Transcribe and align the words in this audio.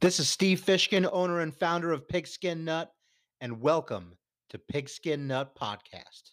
This 0.00 0.18
is 0.18 0.30
Steve 0.30 0.62
Fishkin, 0.62 1.06
owner 1.12 1.40
and 1.40 1.54
founder 1.54 1.92
of 1.92 2.08
Pigskin 2.08 2.64
Nut, 2.64 2.90
and 3.42 3.60
welcome 3.60 4.16
to 4.48 4.58
Pigskin 4.58 5.26
Nut 5.26 5.54
Podcast. 5.54 6.30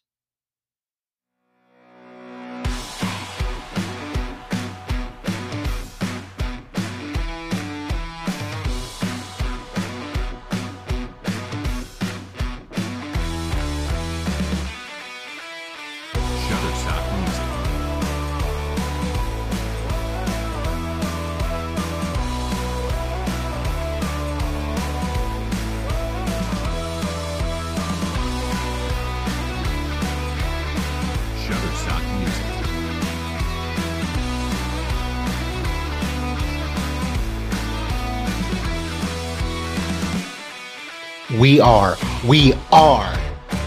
We 41.36 41.60
are, 41.60 41.98
we 42.26 42.54
are 42.72 43.14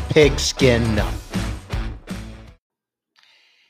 Pigskin 0.09 0.95
Nut. 0.95 1.13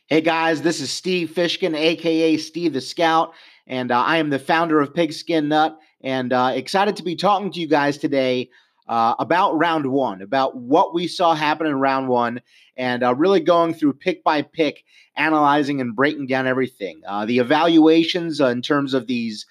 Hey 0.07 0.21
guys, 0.21 0.63
this 0.63 0.81
is 0.81 0.93
Steve 0.93 1.31
Fishkin, 1.31 1.77
aka 1.77 2.37
Steve 2.37 2.73
the 2.73 2.81
Scout, 2.81 3.33
and 3.67 3.91
uh, 3.91 4.01
I 4.01 4.19
am 4.19 4.31
the 4.31 4.39
founder 4.39 4.81
of 4.81 4.95
Pigskin 4.95 5.49
Nut, 5.49 5.77
and 6.03 6.33
uh, 6.33 6.53
excited 6.55 6.95
to 6.97 7.03
be 7.03 7.17
talking 7.17 7.51
to 7.51 7.59
you 7.59 7.67
guys 7.67 7.99
today 7.99 8.51
uh, 8.87 9.17
about 9.19 9.59
round 9.59 9.87
one, 9.87 10.23
about 10.23 10.57
what 10.57 10.95
we 10.95 11.09
saw 11.09 11.35
happen 11.35 11.67
in 11.67 11.81
round 11.81 12.07
one, 12.07 12.41
and 12.77 13.03
uh, 13.03 13.13
really 13.17 13.41
going 13.41 13.75
through 13.75 13.95
pick 13.95 14.23
by 14.23 14.43
pick, 14.43 14.85
analyzing 15.17 15.81
and 15.81 15.97
breaking 15.97 16.29
down 16.29 16.47
everything. 16.47 17.01
Uh, 17.09 17.27
the 17.27 17.41
evaluations 17.41 18.41
uh, 18.41 18.47
in 18.47 18.63
terms 18.63 18.95
of 18.95 19.09
these 19.09 19.47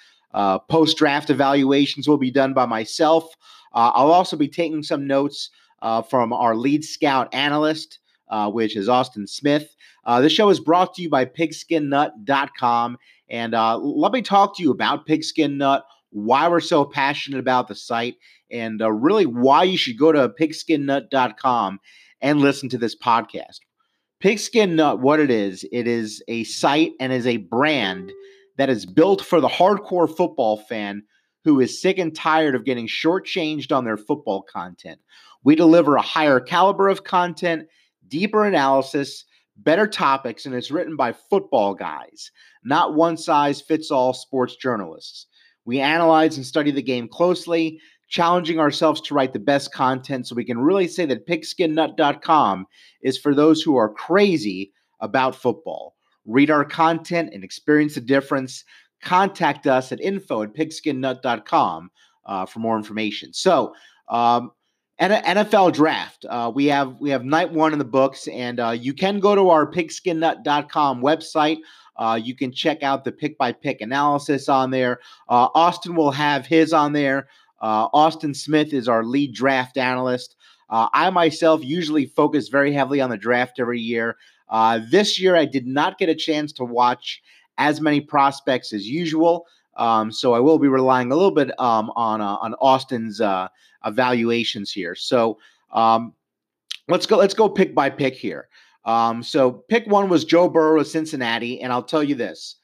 post 0.69 0.95
draft 0.95 1.29
evaluations 1.29 2.07
will 2.07 2.17
be 2.17 2.31
done 2.31 2.53
by 2.53 2.65
myself. 2.65 3.35
Uh, 3.73 3.91
I'll 3.93 4.11
also 4.11 4.37
be 4.37 4.47
taking 4.47 4.83
some 4.83 5.07
notes 5.07 5.49
uh, 5.81 6.01
from 6.01 6.33
our 6.33 6.55
lead 6.55 6.83
scout 6.83 7.33
analyst, 7.33 7.99
uh, 8.29 8.49
which 8.49 8.75
is 8.75 8.89
Austin 8.89 9.27
Smith. 9.27 9.75
Uh, 10.05 10.21
this 10.21 10.33
show 10.33 10.49
is 10.49 10.59
brought 10.59 10.93
to 10.95 11.01
you 11.01 11.09
by 11.09 11.25
pigskinnut.com. 11.25 12.97
And 13.29 13.53
uh, 13.53 13.77
let 13.77 14.11
me 14.11 14.21
talk 14.21 14.57
to 14.57 14.63
you 14.63 14.71
about 14.71 15.05
Pigskin 15.05 15.57
Nut, 15.57 15.85
why 16.09 16.47
we're 16.47 16.59
so 16.59 16.83
passionate 16.83 17.39
about 17.39 17.67
the 17.67 17.75
site, 17.75 18.15
and 18.51 18.81
uh, 18.81 18.91
really 18.91 19.25
why 19.25 19.63
you 19.63 19.77
should 19.77 19.99
go 19.99 20.11
to 20.11 20.29
pigskinnut.com 20.29 21.79
and 22.21 22.41
listen 22.41 22.69
to 22.69 22.77
this 22.77 22.95
podcast. 22.95 23.59
Pigskin 24.19 24.75
Nut, 24.75 24.99
what 24.99 25.19
it 25.19 25.29
is, 25.29 25.65
it 25.71 25.87
is 25.87 26.23
a 26.27 26.43
site 26.43 26.93
and 26.99 27.13
is 27.13 27.27
a 27.27 27.37
brand 27.37 28.11
that 28.57 28.69
is 28.69 28.85
built 28.85 29.21
for 29.21 29.39
the 29.39 29.47
hardcore 29.47 30.13
football 30.13 30.57
fan 30.57 31.03
who 31.43 31.59
is 31.59 31.81
sick 31.81 31.97
and 31.97 32.15
tired 32.15 32.55
of 32.55 32.65
getting 32.65 32.87
shortchanged 32.87 33.75
on 33.75 33.85
their 33.85 33.97
football 33.97 34.41
content. 34.41 34.99
We 35.43 35.55
deliver 35.55 35.95
a 35.95 36.01
higher 36.01 36.39
caliber 36.39 36.89
of 36.89 37.03
content, 37.03 37.67
deeper 38.07 38.45
analysis, 38.45 39.25
better 39.57 39.87
topics, 39.87 40.45
and 40.45 40.55
it's 40.55 40.71
written 40.71 40.95
by 40.95 41.13
football 41.13 41.73
guys, 41.73 42.31
not 42.63 42.95
one 42.95 43.17
size 43.17 43.61
fits 43.61 43.91
all 43.91 44.13
sports 44.13 44.55
journalists. 44.55 45.27
We 45.65 45.79
analyze 45.79 46.37
and 46.37 46.45
study 46.45 46.71
the 46.71 46.81
game 46.81 47.07
closely, 47.07 47.79
challenging 48.07 48.59
ourselves 48.59 49.01
to 49.01 49.13
write 49.13 49.33
the 49.33 49.39
best 49.39 49.71
content 49.71 50.27
so 50.27 50.35
we 50.35 50.45
can 50.45 50.59
really 50.59 50.87
say 50.87 51.05
that 51.05 51.27
pigskinnut.com 51.27 52.65
is 53.01 53.17
for 53.17 53.35
those 53.35 53.61
who 53.61 53.75
are 53.75 53.93
crazy 53.93 54.73
about 54.99 55.35
football. 55.35 55.95
Read 56.25 56.49
our 56.49 56.65
content 56.65 57.31
and 57.33 57.43
experience 57.43 57.95
the 57.95 58.01
difference 58.01 58.63
contact 59.01 59.67
us 59.67 59.91
at 59.91 60.01
info 60.01 60.43
at 60.43 60.53
pigskinnut.com 60.53 61.91
uh, 62.25 62.45
for 62.45 62.59
more 62.59 62.77
information. 62.77 63.33
So, 63.33 63.73
um, 64.07 64.51
NFL 64.99 65.73
draft. 65.73 66.25
Uh, 66.29 66.51
we 66.53 66.65
have 66.65 66.99
we 66.99 67.09
have 67.09 67.23
night 67.23 67.51
one 67.51 67.71
in 67.71 67.79
the 67.79 67.85
books, 67.85 68.27
and 68.27 68.59
uh, 68.59 68.71
you 68.71 68.93
can 68.93 69.19
go 69.19 69.33
to 69.33 69.49
our 69.49 69.69
pigskinnut.com 69.69 71.01
website. 71.01 71.59
Uh, 71.95 72.19
you 72.21 72.35
can 72.35 72.51
check 72.51 72.83
out 72.83 73.03
the 73.03 73.11
pick 73.11 73.37
by 73.37 73.51
pick 73.51 73.81
analysis 73.81 74.49
on 74.49 74.71
there. 74.71 74.99
Uh, 75.27 75.47
Austin 75.55 75.95
will 75.95 76.11
have 76.11 76.45
his 76.45 76.73
on 76.73 76.93
there. 76.93 77.27
Uh, 77.61 77.87
Austin 77.93 78.33
Smith 78.33 78.73
is 78.73 78.87
our 78.87 79.03
lead 79.03 79.33
draft 79.33 79.77
analyst. 79.77 80.35
Uh, 80.69 80.87
I 80.93 81.09
myself 81.09 81.63
usually 81.63 82.05
focus 82.05 82.47
very 82.47 82.71
heavily 82.71 83.01
on 83.01 83.09
the 83.09 83.17
draft 83.17 83.59
every 83.59 83.79
year. 83.79 84.17
this 84.91 85.19
year, 85.19 85.35
I 85.35 85.45
did 85.45 85.65
not 85.65 85.97
get 85.97 86.09
a 86.09 86.15
chance 86.15 86.53
to 86.53 86.65
watch 86.65 87.21
as 87.59 87.79
many 87.79 88.01
prospects 88.01 88.73
as 88.73 88.87
usual. 88.87 89.45
Um, 89.77 90.11
so 90.11 90.33
I 90.33 90.39
will 90.39 90.57
be 90.57 90.67
relying 90.67 91.11
a 91.11 91.15
little 91.15 91.31
bit 91.31 91.51
um, 91.59 91.91
on 91.95 92.21
uh, 92.21 92.37
on 92.37 92.55
Austin's 92.55 93.21
uh, 93.21 93.49
evaluations 93.85 94.71
here. 94.71 94.95
So 94.95 95.37
um, 95.71 96.13
let's 96.87 97.05
go 97.05 97.17
let's 97.17 97.35
go 97.35 97.47
pick 97.47 97.75
by 97.75 97.89
pick 97.89 98.15
here. 98.15 98.47
Um, 98.85 99.21
so 99.21 99.51
pick 99.51 99.85
one 99.87 100.09
was 100.09 100.25
Joe 100.25 100.49
Burrow 100.49 100.81
of 100.81 100.87
Cincinnati, 100.87 101.61
and 101.61 101.71
I'll 101.71 101.83
tell 101.83 102.03
you 102.03 102.15
this: 102.15 102.55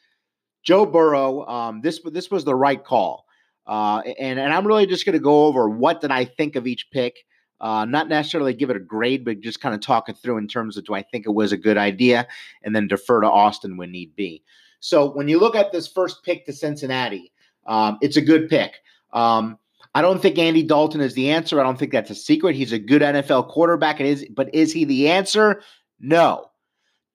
Joe 0.64 0.86
Burrow. 0.86 1.46
Um, 1.46 1.82
this 1.82 2.02
this 2.12 2.32
was 2.32 2.44
the 2.44 2.56
right 2.56 2.84
call, 2.84 3.26
uh, 3.68 4.02
and 4.20 4.40
and 4.40 4.54
I'm 4.54 4.66
really 4.66 4.88
just 4.88 5.06
going 5.06 5.14
to 5.14 5.20
go 5.20 5.46
over 5.46 5.70
what 5.70 6.02
did 6.02 6.12
I 6.12 6.26
think 6.26 6.56
of 6.56 6.68
each 6.68 6.90
pick. 6.92 7.16
Uh, 7.62 7.86
not 7.86 8.10
necessarily 8.10 8.54
give 8.54 8.70
it 8.70 8.76
a 8.76 8.82
grade, 8.82 9.24
but 9.24 9.40
just 9.40 9.62
kind 9.62 9.74
of 9.74 9.80
talk 9.80 10.10
it 10.10 10.18
through 10.18 10.38
in 10.38 10.48
terms 10.48 10.76
of 10.76 10.84
do 10.84 10.94
I 10.94 11.02
think 11.02 11.26
it 11.26 11.34
was 11.34 11.54
a 11.54 11.58
good 11.58 11.78
idea, 11.78 12.28
and 12.64 12.76
then 12.76 12.88
defer 12.88 13.22
to 13.22 13.32
Austin 13.32 13.78
when 13.78 13.92
need 13.92 14.16
be. 14.16 14.44
So 14.86 15.10
when 15.10 15.28
you 15.28 15.40
look 15.40 15.56
at 15.56 15.72
this 15.72 15.88
first 15.88 16.24
pick 16.24 16.46
to 16.46 16.54
Cincinnati, 16.54 17.34
um, 17.66 17.98
it's 18.02 18.18
a 18.18 18.22
good 18.22 18.48
pick. 18.48 18.76
Um, 19.14 19.58
I 19.96 20.04
don't 20.04 20.22
think 20.22 20.38
Andy 20.38 20.62
Dalton 20.62 21.02
is 21.02 21.16
the 21.16 21.32
answer. 21.32 21.60
I 21.60 21.64
don't 21.64 21.80
think 21.80 21.92
that's 21.92 22.12
a 22.12 22.16
secret. 22.16 22.56
He's 22.56 22.72
a 22.72 22.78
good 22.78 23.02
NFL 23.02 23.50
quarterback. 23.50 24.00
It 24.00 24.06
is, 24.06 24.28
but 24.30 24.54
is 24.54 24.72
he 24.72 24.86
the 24.86 25.10
answer? 25.10 25.64
No. 26.00 26.52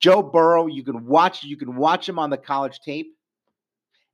Joe 0.00 0.20
Burrow, 0.20 0.66
you 0.66 0.82
can 0.82 1.06
watch 1.06 1.44
you 1.44 1.56
can 1.56 1.76
watch 1.76 2.08
him 2.08 2.18
on 2.18 2.30
the 2.30 2.38
college 2.38 2.80
tape, 2.80 3.14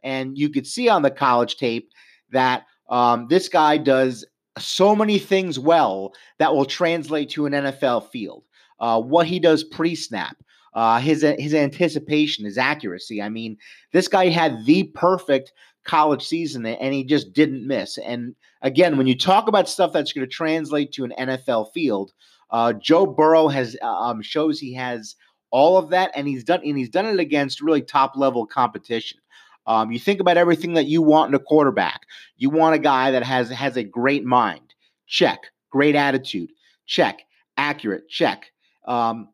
and 0.02 0.36
you 0.36 0.50
could 0.50 0.66
see 0.66 0.90
on 0.90 1.00
the 1.00 1.10
college 1.10 1.56
tape 1.56 1.90
that 2.32 2.66
um, 2.90 3.26
this 3.30 3.48
guy 3.48 3.78
does 3.78 4.26
so 4.58 4.94
many 4.94 5.18
things 5.18 5.58
well 5.58 6.12
that 6.38 6.54
will 6.54 6.66
translate 6.66 7.30
to 7.30 7.46
an 7.46 7.54
NFL 7.54 8.10
field. 8.10 8.44
Uh, 8.80 9.00
what 9.00 9.26
he 9.26 9.38
does 9.40 9.64
pre-snap, 9.64 10.36
uh, 10.76 11.00
his 11.00 11.22
his 11.38 11.54
anticipation, 11.54 12.44
his 12.44 12.58
accuracy. 12.58 13.20
I 13.20 13.30
mean, 13.30 13.56
this 13.92 14.06
guy 14.06 14.28
had 14.28 14.64
the 14.66 14.84
perfect 14.84 15.52
college 15.84 16.22
season 16.22 16.66
and 16.66 16.92
he 16.92 17.02
just 17.02 17.32
didn't 17.32 17.66
miss. 17.66 17.96
And 17.98 18.34
again, 18.60 18.98
when 18.98 19.06
you 19.06 19.16
talk 19.16 19.48
about 19.48 19.68
stuff 19.68 19.92
that's 19.92 20.12
going 20.12 20.26
to 20.26 20.32
translate 20.32 20.92
to 20.92 21.04
an 21.04 21.14
NFL 21.18 21.72
field, 21.72 22.12
uh, 22.50 22.74
Joe 22.74 23.06
Burrow 23.06 23.48
has 23.48 23.76
uh, 23.82 23.86
um, 23.86 24.20
shows 24.20 24.60
he 24.60 24.74
has 24.74 25.16
all 25.50 25.78
of 25.78 25.88
that, 25.90 26.10
and 26.14 26.28
he's 26.28 26.44
done 26.44 26.60
and 26.62 26.76
he's 26.76 26.90
done 26.90 27.06
it 27.06 27.18
against 27.20 27.62
really 27.62 27.80
top 27.80 28.14
level 28.14 28.46
competition. 28.46 29.18
Um, 29.66 29.90
you 29.90 29.98
think 29.98 30.20
about 30.20 30.36
everything 30.36 30.74
that 30.74 30.86
you 30.86 31.00
want 31.00 31.30
in 31.30 31.34
a 31.34 31.42
quarterback. 31.42 32.02
You 32.36 32.50
want 32.50 32.74
a 32.74 32.78
guy 32.78 33.10
that 33.10 33.22
has 33.22 33.48
has 33.48 33.76
a 33.76 33.82
great 33.82 34.24
mind. 34.24 34.74
Check. 35.06 35.38
Great 35.70 35.96
attitude. 35.96 36.50
Check. 36.84 37.22
Accurate. 37.56 38.08
Check. 38.08 38.52
Um, 38.86 39.28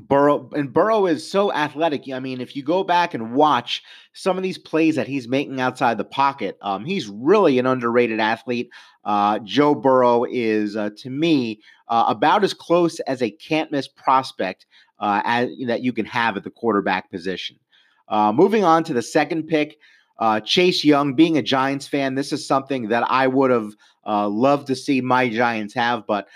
Burrow 0.00 0.50
and 0.54 0.72
Burrow 0.72 1.06
is 1.06 1.28
so 1.28 1.52
athletic. 1.52 2.04
I 2.12 2.20
mean, 2.20 2.40
if 2.40 2.54
you 2.54 2.62
go 2.62 2.84
back 2.84 3.14
and 3.14 3.34
watch 3.34 3.82
some 4.12 4.36
of 4.36 4.42
these 4.42 4.58
plays 4.58 4.96
that 4.96 5.08
he's 5.08 5.28
making 5.28 5.60
outside 5.60 5.98
the 5.98 6.04
pocket, 6.04 6.58
um, 6.60 6.84
he's 6.84 7.08
really 7.08 7.58
an 7.58 7.66
underrated 7.66 8.20
athlete. 8.20 8.70
Uh, 9.04 9.38
Joe 9.40 9.74
Burrow 9.74 10.24
is, 10.24 10.76
uh, 10.76 10.90
to 10.98 11.10
me, 11.10 11.60
uh, 11.88 12.04
about 12.08 12.44
as 12.44 12.52
close 12.52 12.98
as 13.00 13.22
a 13.22 13.30
can't 13.30 13.70
miss 13.70 13.88
prospect 13.88 14.66
uh, 14.98 15.22
as 15.24 15.50
that 15.66 15.82
you 15.82 15.92
can 15.92 16.06
have 16.06 16.36
at 16.36 16.44
the 16.44 16.50
quarterback 16.50 17.10
position. 17.10 17.56
Uh, 18.08 18.32
moving 18.32 18.64
on 18.64 18.84
to 18.84 18.92
the 18.92 19.02
second 19.02 19.44
pick, 19.44 19.78
uh, 20.18 20.40
Chase 20.40 20.84
Young. 20.84 21.14
Being 21.14 21.38
a 21.38 21.42
Giants 21.42 21.86
fan, 21.86 22.14
this 22.14 22.32
is 22.32 22.46
something 22.46 22.88
that 22.88 23.04
I 23.10 23.26
would 23.26 23.50
have 23.50 23.72
loved 24.04 24.66
to 24.68 24.76
see 24.76 25.00
my 25.00 25.28
Giants 25.28 25.74
have, 25.74 26.06
but 26.06 26.28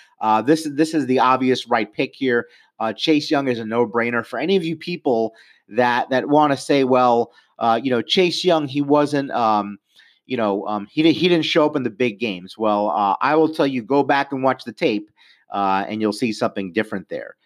this 0.45 0.69
this 0.73 0.95
is 0.95 1.07
the 1.07 1.19
obvious 1.19 1.69
right 1.69 1.93
pick 1.93 2.15
here. 2.15 2.47
Uh, 2.81 2.95
Chase 2.95 3.31
Young 3.31 3.47
is 3.47 3.59
a 3.59 3.65
no-brainer 3.65 4.25
for 4.25 4.39
any 4.39 4.57
of 4.57 4.65
you 4.65 4.75
people 4.75 5.35
that 5.69 6.09
that 6.11 6.29
want 6.29 6.53
to 6.53 6.57
say, 6.57 6.83
well, 6.83 7.33
uh, 7.59 7.79
you 7.81 7.91
know, 7.91 8.01
Chase 8.01 8.43
Young, 8.43 8.67
he 8.67 8.81
wasn't, 8.81 9.31
um, 9.33 9.79
you 10.27 10.37
know, 10.37 10.67
um, 10.67 10.87
he 10.91 11.03
didn't 11.03 11.17
he 11.17 11.29
didn't 11.29 11.45
show 11.45 11.67
up 11.67 11.77
in 11.77 11.83
the 11.83 11.91
big 11.91 12.19
games. 12.19 12.57
Well, 12.57 12.89
uh, 12.91 13.17
I 13.21 13.37
will 13.37 13.53
tell 13.53 13.67
you, 13.67 13.83
go 13.83 14.03
back 14.03 14.33
and 14.33 14.43
watch 14.43 14.65
the 14.65 14.73
tape, 14.73 15.11
uh, 15.51 15.85
and 15.87 16.01
you'll 16.01 16.13
see 16.13 16.33
something 16.33 16.73
different 16.73 17.09
there. 17.11 17.37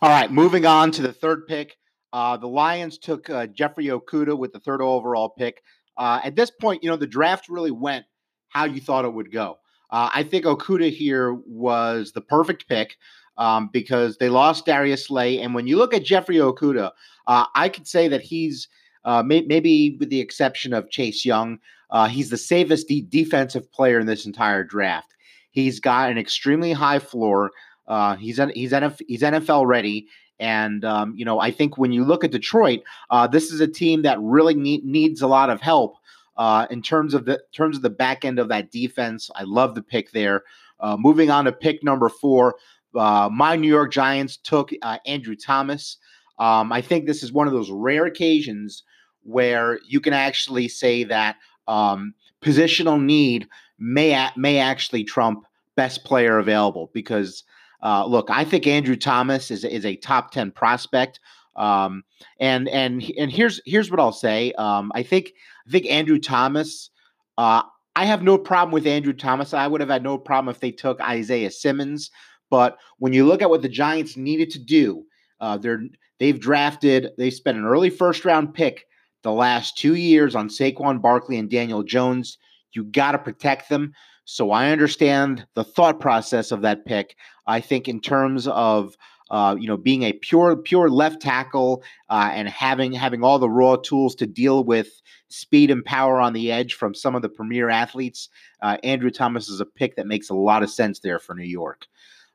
All 0.00 0.08
right, 0.08 0.30
moving 0.32 0.64
on 0.64 0.90
to 0.92 1.02
the 1.02 1.12
third 1.12 1.46
pick. 1.46 1.76
Uh, 2.12 2.36
the 2.36 2.46
Lions 2.46 2.96
took 2.96 3.28
uh, 3.28 3.46
Jeffrey 3.48 3.86
Okudah 3.86 4.38
with 4.38 4.52
the 4.52 4.60
third 4.60 4.80
overall 4.80 5.28
pick. 5.28 5.62
at 5.98 6.36
this 6.36 6.50
point, 6.50 6.82
you 6.82 6.88
know, 6.88 6.96
the 6.96 7.06
draft 7.06 7.48
really 7.48 7.72
went 7.72 8.06
how 8.48 8.64
you 8.64 8.80
thought 8.80 9.04
it 9.04 9.12
would 9.12 9.32
go. 9.32 9.58
Uh, 9.90 10.10
I 10.14 10.22
think 10.22 10.44
Okudah 10.44 10.92
here 10.92 11.34
was 11.46 12.12
the 12.12 12.20
perfect 12.20 12.68
pick 12.68 12.96
um, 13.36 13.68
because 13.72 14.16
they 14.18 14.28
lost 14.28 14.66
Darius 14.66 15.06
Slay. 15.06 15.40
And 15.40 15.54
when 15.54 15.66
you 15.66 15.76
look 15.76 15.94
at 15.94 16.04
Jeffrey 16.04 16.36
Okudah, 16.36 16.90
uh, 17.26 17.46
I 17.54 17.68
could 17.68 17.86
say 17.86 18.08
that 18.08 18.22
he's 18.22 18.68
uh, 19.04 19.22
may- 19.22 19.42
maybe 19.42 19.96
with 20.00 20.10
the 20.10 20.20
exception 20.20 20.72
of 20.72 20.90
Chase 20.90 21.24
Young, 21.24 21.58
uh, 21.90 22.08
he's 22.08 22.30
the 22.30 22.38
safest 22.38 22.88
de- 22.88 23.02
defensive 23.02 23.70
player 23.72 23.98
in 24.00 24.06
this 24.06 24.26
entire 24.26 24.64
draft. 24.64 25.14
He's 25.50 25.78
got 25.78 26.10
an 26.10 26.18
extremely 26.18 26.72
high 26.72 26.98
floor. 26.98 27.52
Uh, 27.86 28.16
he's 28.16 28.40
he's 28.54 28.72
NF- 28.72 29.02
he's 29.06 29.22
NFL 29.22 29.66
ready, 29.66 30.08
and 30.40 30.84
um, 30.84 31.14
you 31.16 31.24
know 31.24 31.38
I 31.38 31.50
think 31.50 31.76
when 31.78 31.92
you 31.92 32.04
look 32.04 32.24
at 32.24 32.32
Detroit, 32.32 32.80
uh, 33.10 33.26
this 33.26 33.52
is 33.52 33.60
a 33.60 33.68
team 33.68 34.02
that 34.02 34.18
really 34.20 34.54
need, 34.54 34.84
needs 34.84 35.20
a 35.20 35.26
lot 35.26 35.50
of 35.50 35.60
help 35.60 35.96
uh, 36.36 36.66
in 36.70 36.82
terms 36.82 37.14
of 37.14 37.24
the 37.24 37.42
terms 37.52 37.76
of 37.76 37.82
the 37.82 37.90
back 37.90 38.24
end 38.24 38.38
of 38.38 38.48
that 38.48 38.70
defense. 38.70 39.30
I 39.34 39.44
love 39.44 39.74
the 39.74 39.82
pick 39.82 40.12
there. 40.12 40.44
Uh, 40.80 40.96
moving 40.98 41.30
on 41.30 41.44
to 41.44 41.52
pick 41.52 41.82
number 41.82 42.08
four, 42.08 42.56
uh, 42.94 43.28
my 43.32 43.56
New 43.56 43.68
York 43.68 43.92
Giants 43.92 44.36
took 44.36 44.70
uh, 44.82 44.98
Andrew 45.06 45.36
Thomas. 45.36 45.98
Um, 46.38 46.72
I 46.72 46.80
think 46.80 47.06
this 47.06 47.22
is 47.22 47.32
one 47.32 47.46
of 47.46 47.52
those 47.52 47.70
rare 47.70 48.06
occasions 48.06 48.82
where 49.22 49.78
you 49.86 50.00
can 50.00 50.12
actually 50.12 50.68
say 50.68 51.04
that 51.04 51.36
um, 51.68 52.14
positional 52.42 53.02
need 53.02 53.48
may 53.78 54.28
may 54.36 54.58
actually 54.58 55.04
trump 55.04 55.44
best 55.76 56.04
player 56.04 56.38
available 56.38 56.90
because 56.92 57.44
uh, 57.82 58.06
look, 58.06 58.30
I 58.30 58.44
think 58.44 58.66
Andrew 58.66 58.96
Thomas 58.96 59.50
is 59.50 59.64
is 59.64 59.84
a 59.84 59.96
top 59.96 60.30
ten 60.30 60.50
prospect. 60.50 61.20
Um, 61.56 62.02
and 62.40 62.68
and 62.68 63.04
and 63.18 63.30
here's 63.30 63.60
here's 63.64 63.90
what 63.90 64.00
I'll 64.00 64.12
say. 64.12 64.52
Um, 64.52 64.90
I 64.94 65.02
think 65.02 65.34
I 65.66 65.70
think 65.70 65.86
Andrew 65.86 66.18
Thomas. 66.18 66.90
Uh, 67.38 67.62
I 67.96 68.04
have 68.06 68.22
no 68.22 68.38
problem 68.38 68.72
with 68.72 68.86
Andrew 68.86 69.12
Thomas. 69.12 69.54
I 69.54 69.66
would 69.66 69.80
have 69.80 69.90
had 69.90 70.02
no 70.02 70.18
problem 70.18 70.52
if 70.52 70.60
they 70.60 70.72
took 70.72 71.00
Isaiah 71.00 71.50
Simmons. 71.50 72.10
But 72.50 72.76
when 72.98 73.12
you 73.12 73.26
look 73.26 73.42
at 73.42 73.50
what 73.50 73.62
the 73.62 73.68
Giants 73.68 74.16
needed 74.16 74.50
to 74.50 74.58
do, 74.58 75.04
uh, 75.40 75.58
they're 75.58 75.82
they've 76.18 76.38
drafted. 76.38 77.10
They 77.18 77.30
spent 77.30 77.58
an 77.58 77.64
early 77.64 77.90
first 77.90 78.24
round 78.24 78.54
pick 78.54 78.84
the 79.22 79.32
last 79.32 79.76
two 79.78 79.94
years 79.94 80.34
on 80.34 80.48
Saquon 80.48 81.00
Barkley 81.00 81.38
and 81.38 81.50
Daniel 81.50 81.82
Jones. 81.82 82.38
You 82.72 82.84
got 82.84 83.12
to 83.12 83.18
protect 83.18 83.68
them. 83.68 83.92
So 84.26 84.50
I 84.50 84.70
understand 84.70 85.46
the 85.54 85.64
thought 85.64 86.00
process 86.00 86.50
of 86.50 86.62
that 86.62 86.86
pick. 86.86 87.16
I 87.46 87.60
think 87.60 87.88
in 87.88 88.00
terms 88.00 88.48
of 88.48 88.96
uh, 89.30 89.56
you 89.58 89.66
know 89.66 89.76
being 89.76 90.02
a 90.02 90.12
pure 90.12 90.56
pure 90.56 90.88
left 90.88 91.20
tackle 91.20 91.82
uh, 92.10 92.30
and 92.32 92.48
having 92.48 92.92
having 92.92 93.24
all 93.24 93.38
the 93.38 93.48
raw 93.48 93.76
tools 93.76 94.14
to 94.14 94.26
deal 94.26 94.64
with 94.64 95.02
speed 95.28 95.70
and 95.70 95.84
power 95.84 96.20
on 96.20 96.32
the 96.32 96.52
edge 96.52 96.74
from 96.74 96.94
some 96.94 97.14
of 97.14 97.22
the 97.22 97.28
premier 97.28 97.68
athletes, 97.70 98.28
uh, 98.62 98.76
Andrew 98.84 99.10
Thomas 99.10 99.48
is 99.48 99.60
a 99.60 99.66
pick 99.66 99.96
that 99.96 100.06
makes 100.06 100.30
a 100.30 100.34
lot 100.34 100.62
of 100.62 100.70
sense 100.70 101.00
there 101.00 101.18
for 101.18 101.34
New 101.34 101.44
York. 101.44 101.86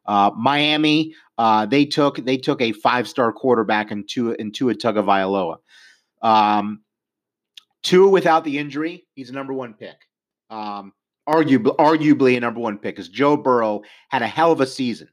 Uh, 0.05 0.31
Miami, 0.35 1.13
uh, 1.37 1.65
they 1.65 1.85
took 1.85 2.17
they 2.25 2.37
took 2.37 2.61
a 2.61 2.71
five 2.71 3.07
star 3.07 3.31
quarterback 3.31 3.91
into 3.91 4.31
into 4.33 4.69
a 4.69 4.75
Tagovailoa. 4.75 5.57
Um, 6.21 6.81
Tua 7.83 8.09
without 8.09 8.43
the 8.43 8.57
injury, 8.57 9.05
he's 9.13 9.29
a 9.29 9.33
number 9.33 9.53
one 9.53 9.73
pick. 9.73 9.95
Um, 10.49 10.93
arguably, 11.27 11.75
arguably 11.77 12.35
a 12.35 12.39
number 12.39 12.59
one 12.59 12.77
pick 12.77 12.95
because 12.95 13.09
Joe 13.09 13.37
Burrow 13.37 13.83
had 14.09 14.21
a 14.21 14.27
hell 14.27 14.51
of 14.51 14.61
a 14.61 14.67
season. 14.67 15.09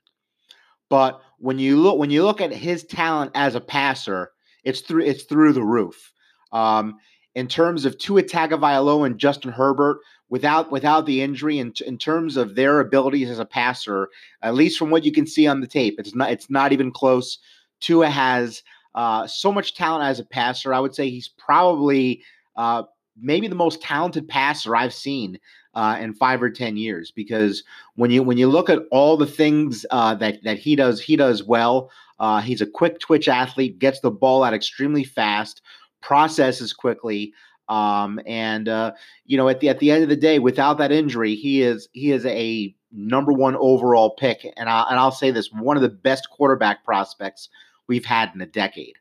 But 0.88 1.20
when 1.38 1.58
you 1.58 1.76
look 1.80 1.98
when 1.98 2.10
you 2.10 2.24
look 2.24 2.40
at 2.40 2.52
his 2.52 2.84
talent 2.84 3.32
as 3.34 3.54
a 3.54 3.60
passer, 3.60 4.32
it's 4.64 4.80
through 4.80 5.04
it's 5.04 5.24
through 5.24 5.52
the 5.52 5.62
roof. 5.62 6.12
Um, 6.52 6.96
in 7.34 7.48
terms 7.48 7.84
of 7.84 7.98
Tua 7.98 8.22
Tagovailoa 8.22 9.06
and 9.06 9.18
Justin 9.18 9.52
Herbert, 9.52 9.98
without 10.28 10.70
without 10.70 11.06
the 11.06 11.20
injury, 11.22 11.58
in, 11.58 11.72
in 11.86 11.98
terms 11.98 12.36
of 12.36 12.54
their 12.54 12.80
abilities 12.80 13.30
as 13.30 13.38
a 13.38 13.44
passer, 13.44 14.08
at 14.42 14.54
least 14.54 14.78
from 14.78 14.90
what 14.90 15.04
you 15.04 15.12
can 15.12 15.26
see 15.26 15.46
on 15.46 15.60
the 15.60 15.66
tape, 15.66 15.96
it's 15.98 16.14
not 16.14 16.30
it's 16.30 16.50
not 16.50 16.72
even 16.72 16.90
close. 16.90 17.38
Tua 17.80 18.08
has 18.08 18.62
uh, 18.94 19.26
so 19.26 19.52
much 19.52 19.74
talent 19.74 20.04
as 20.04 20.18
a 20.18 20.24
passer. 20.24 20.72
I 20.72 20.80
would 20.80 20.94
say 20.94 21.10
he's 21.10 21.28
probably 21.28 22.22
uh, 22.56 22.84
maybe 23.20 23.48
the 23.48 23.54
most 23.54 23.82
talented 23.82 24.28
passer 24.28 24.74
I've 24.74 24.94
seen 24.94 25.38
uh, 25.76 25.98
in 26.00 26.14
five 26.14 26.42
or 26.42 26.50
ten 26.50 26.76
years. 26.76 27.12
Because 27.12 27.62
when 27.94 28.10
you 28.10 28.22
when 28.22 28.38
you 28.38 28.48
look 28.48 28.68
at 28.68 28.80
all 28.90 29.16
the 29.16 29.26
things 29.26 29.86
uh, 29.90 30.14
that 30.16 30.42
that 30.42 30.58
he 30.58 30.74
does, 30.74 31.00
he 31.00 31.14
does 31.14 31.44
well. 31.44 31.90
Uh, 32.18 32.40
he's 32.40 32.62
a 32.62 32.66
quick 32.66 32.98
twitch 32.98 33.28
athlete, 33.28 33.78
gets 33.78 34.00
the 34.00 34.10
ball 34.10 34.42
out 34.42 34.54
extremely 34.54 35.04
fast, 35.04 35.60
processes 36.00 36.72
quickly. 36.72 37.32
Um, 37.68 38.20
and 38.26 38.68
uh, 38.68 38.92
you 39.26 39.36
know, 39.36 39.48
at 39.48 39.60
the 39.60 39.68
at 39.68 39.78
the 39.78 39.90
end 39.90 40.02
of 40.02 40.08
the 40.08 40.16
day, 40.16 40.38
without 40.38 40.78
that 40.78 40.92
injury, 40.92 41.34
he 41.34 41.62
is 41.62 41.88
he 41.92 42.10
is 42.10 42.24
a 42.26 42.74
number 42.90 43.32
one 43.32 43.56
overall 43.56 44.10
pick. 44.10 44.50
And 44.56 44.68
I 44.68 44.86
and 44.88 44.98
I'll 44.98 45.12
say 45.12 45.30
this: 45.30 45.52
one 45.52 45.76
of 45.76 45.82
the 45.82 45.88
best 45.88 46.30
quarterback 46.30 46.84
prospects 46.84 47.48
we've 47.86 48.04
had 48.04 48.30
in 48.34 48.40
a 48.40 48.46
decade. 48.46 48.94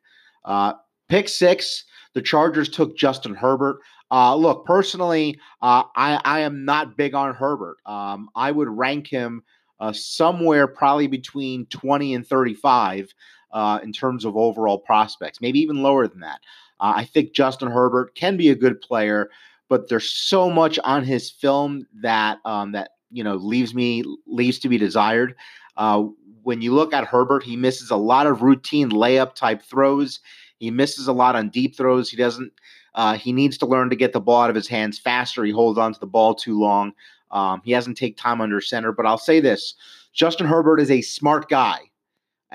Uh, 0.44 0.74
pick 1.08 1.30
six, 1.30 1.86
the 2.16 2.22
Chargers 2.22 2.70
took 2.70 2.98
Justin 2.98 3.36
Herbert. 3.36 3.78
Uh, 4.10 4.36
look, 4.36 4.66
personally, 4.66 5.38
uh, 5.62 5.84
I, 5.96 6.20
I 6.24 6.40
am 6.40 6.66
not 6.66 6.98
big 6.98 7.14
on 7.14 7.36
Herbert. 7.36 7.78
Um, 7.86 8.30
I 8.36 8.52
would 8.52 8.70
rank 8.70 9.08
him 9.08 9.44
uh, 9.80 9.92
somewhere 9.94 10.66
probably 10.66 11.08
between 11.08 11.66
20 11.68 12.16
and 12.16 12.26
35 12.26 13.14
uh, 13.52 13.80
in 13.84 13.92
terms 13.92 14.26
of 14.26 14.38
overall 14.38 14.80
prospects, 14.80 15.42
maybe 15.42 15.60
even 15.60 15.84
lower 15.84 16.08
than 16.08 16.22
that. 16.22 16.40
Uh, 16.80 16.94
I 16.96 17.06
think 17.06 17.34
Justin 17.34 17.70
Herbert 17.70 18.16
can 18.16 18.38
be 18.38 18.50
a 18.50 18.56
good 18.56 18.80
player, 18.82 19.30
but 19.70 19.90
there's 19.90 20.10
so 20.10 20.50
much 20.50 20.80
on 20.84 21.04
his 21.04 21.30
film 21.30 21.86
that 22.02 22.40
um, 22.46 22.72
that 22.74 22.92
you 23.12 23.24
know 23.24 23.36
leaves 23.36 23.74
me 23.74 24.04
leaves 24.28 24.60
to 24.60 24.70
be 24.70 24.78
desired. 24.78 25.36
Uh, 25.78 26.06
when 26.44 26.62
you 26.62 26.74
look 26.74 26.94
at 26.94 27.06
Herbert, 27.06 27.44
he 27.44 27.56
misses 27.56 27.90
a 27.90 27.96
lot 27.96 28.28
of 28.28 28.42
routine 28.42 28.92
layup 28.92 29.34
type 29.34 29.64
throws. 29.64 30.20
He 30.58 30.72
misses 30.72 31.08
a 31.08 31.14
lot 31.14 31.36
on 31.36 31.50
deep 31.50 31.76
throws. 31.76 32.10
He 32.10 32.18
doesn't. 32.18 32.52
Uh, 32.94 33.18
he 33.18 33.34
needs 33.34 33.58
to 33.58 33.66
learn 33.66 33.90
to 33.90 33.96
get 33.96 34.14
the 34.14 34.22
ball 34.22 34.42
out 34.42 34.50
of 34.50 34.56
his 34.56 34.68
hands 34.68 34.98
faster. 34.98 35.44
He 35.44 35.52
holds 35.52 35.78
on 35.78 35.94
to 35.94 36.00
the 36.00 36.08
ball 36.08 36.34
too 36.34 36.60
long. 36.60 36.94
Um, 37.32 37.62
he 37.66 37.72
hasn't 37.72 37.98
take 37.98 38.16
time 38.16 38.40
under 38.40 38.62
center. 38.62 38.92
But 38.92 39.06
I'll 39.06 39.18
say 39.18 39.40
this: 39.40 39.76
Justin 40.14 40.48
Herbert 40.48 40.80
is 40.80 40.92
a 40.92 41.02
smart 41.02 41.50
guy 41.50 41.80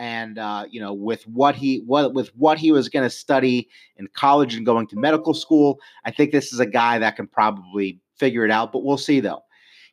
and 0.01 0.39
uh, 0.39 0.65
you 0.71 0.81
know 0.81 0.93
with 0.93 1.27
what 1.29 1.55
he 1.55 1.83
what 1.87 2.15
with 2.15 2.29
what 2.37 2.59
he 2.59 2.73
was 2.73 2.89
going 2.89 3.03
to 3.03 3.11
study 3.11 3.69
in 3.97 4.09
college 4.15 4.55
and 4.55 4.65
going 4.65 4.87
to 4.87 4.97
medical 4.97 5.35
school 5.35 5.79
i 6.05 6.11
think 6.11 6.33
this 6.33 6.53
is 6.53 6.59
a 6.59 6.67
guy 6.67 6.99
that 6.99 7.17
can 7.17 7.27
probably 7.27 8.01
figure 8.17 8.45
it 8.45 8.51
out 8.51 8.73
but 8.73 8.83
we'll 8.83 8.97
see 8.97 9.21
though 9.21 9.43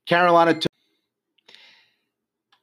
carolina 0.06 0.54
took 0.54 0.72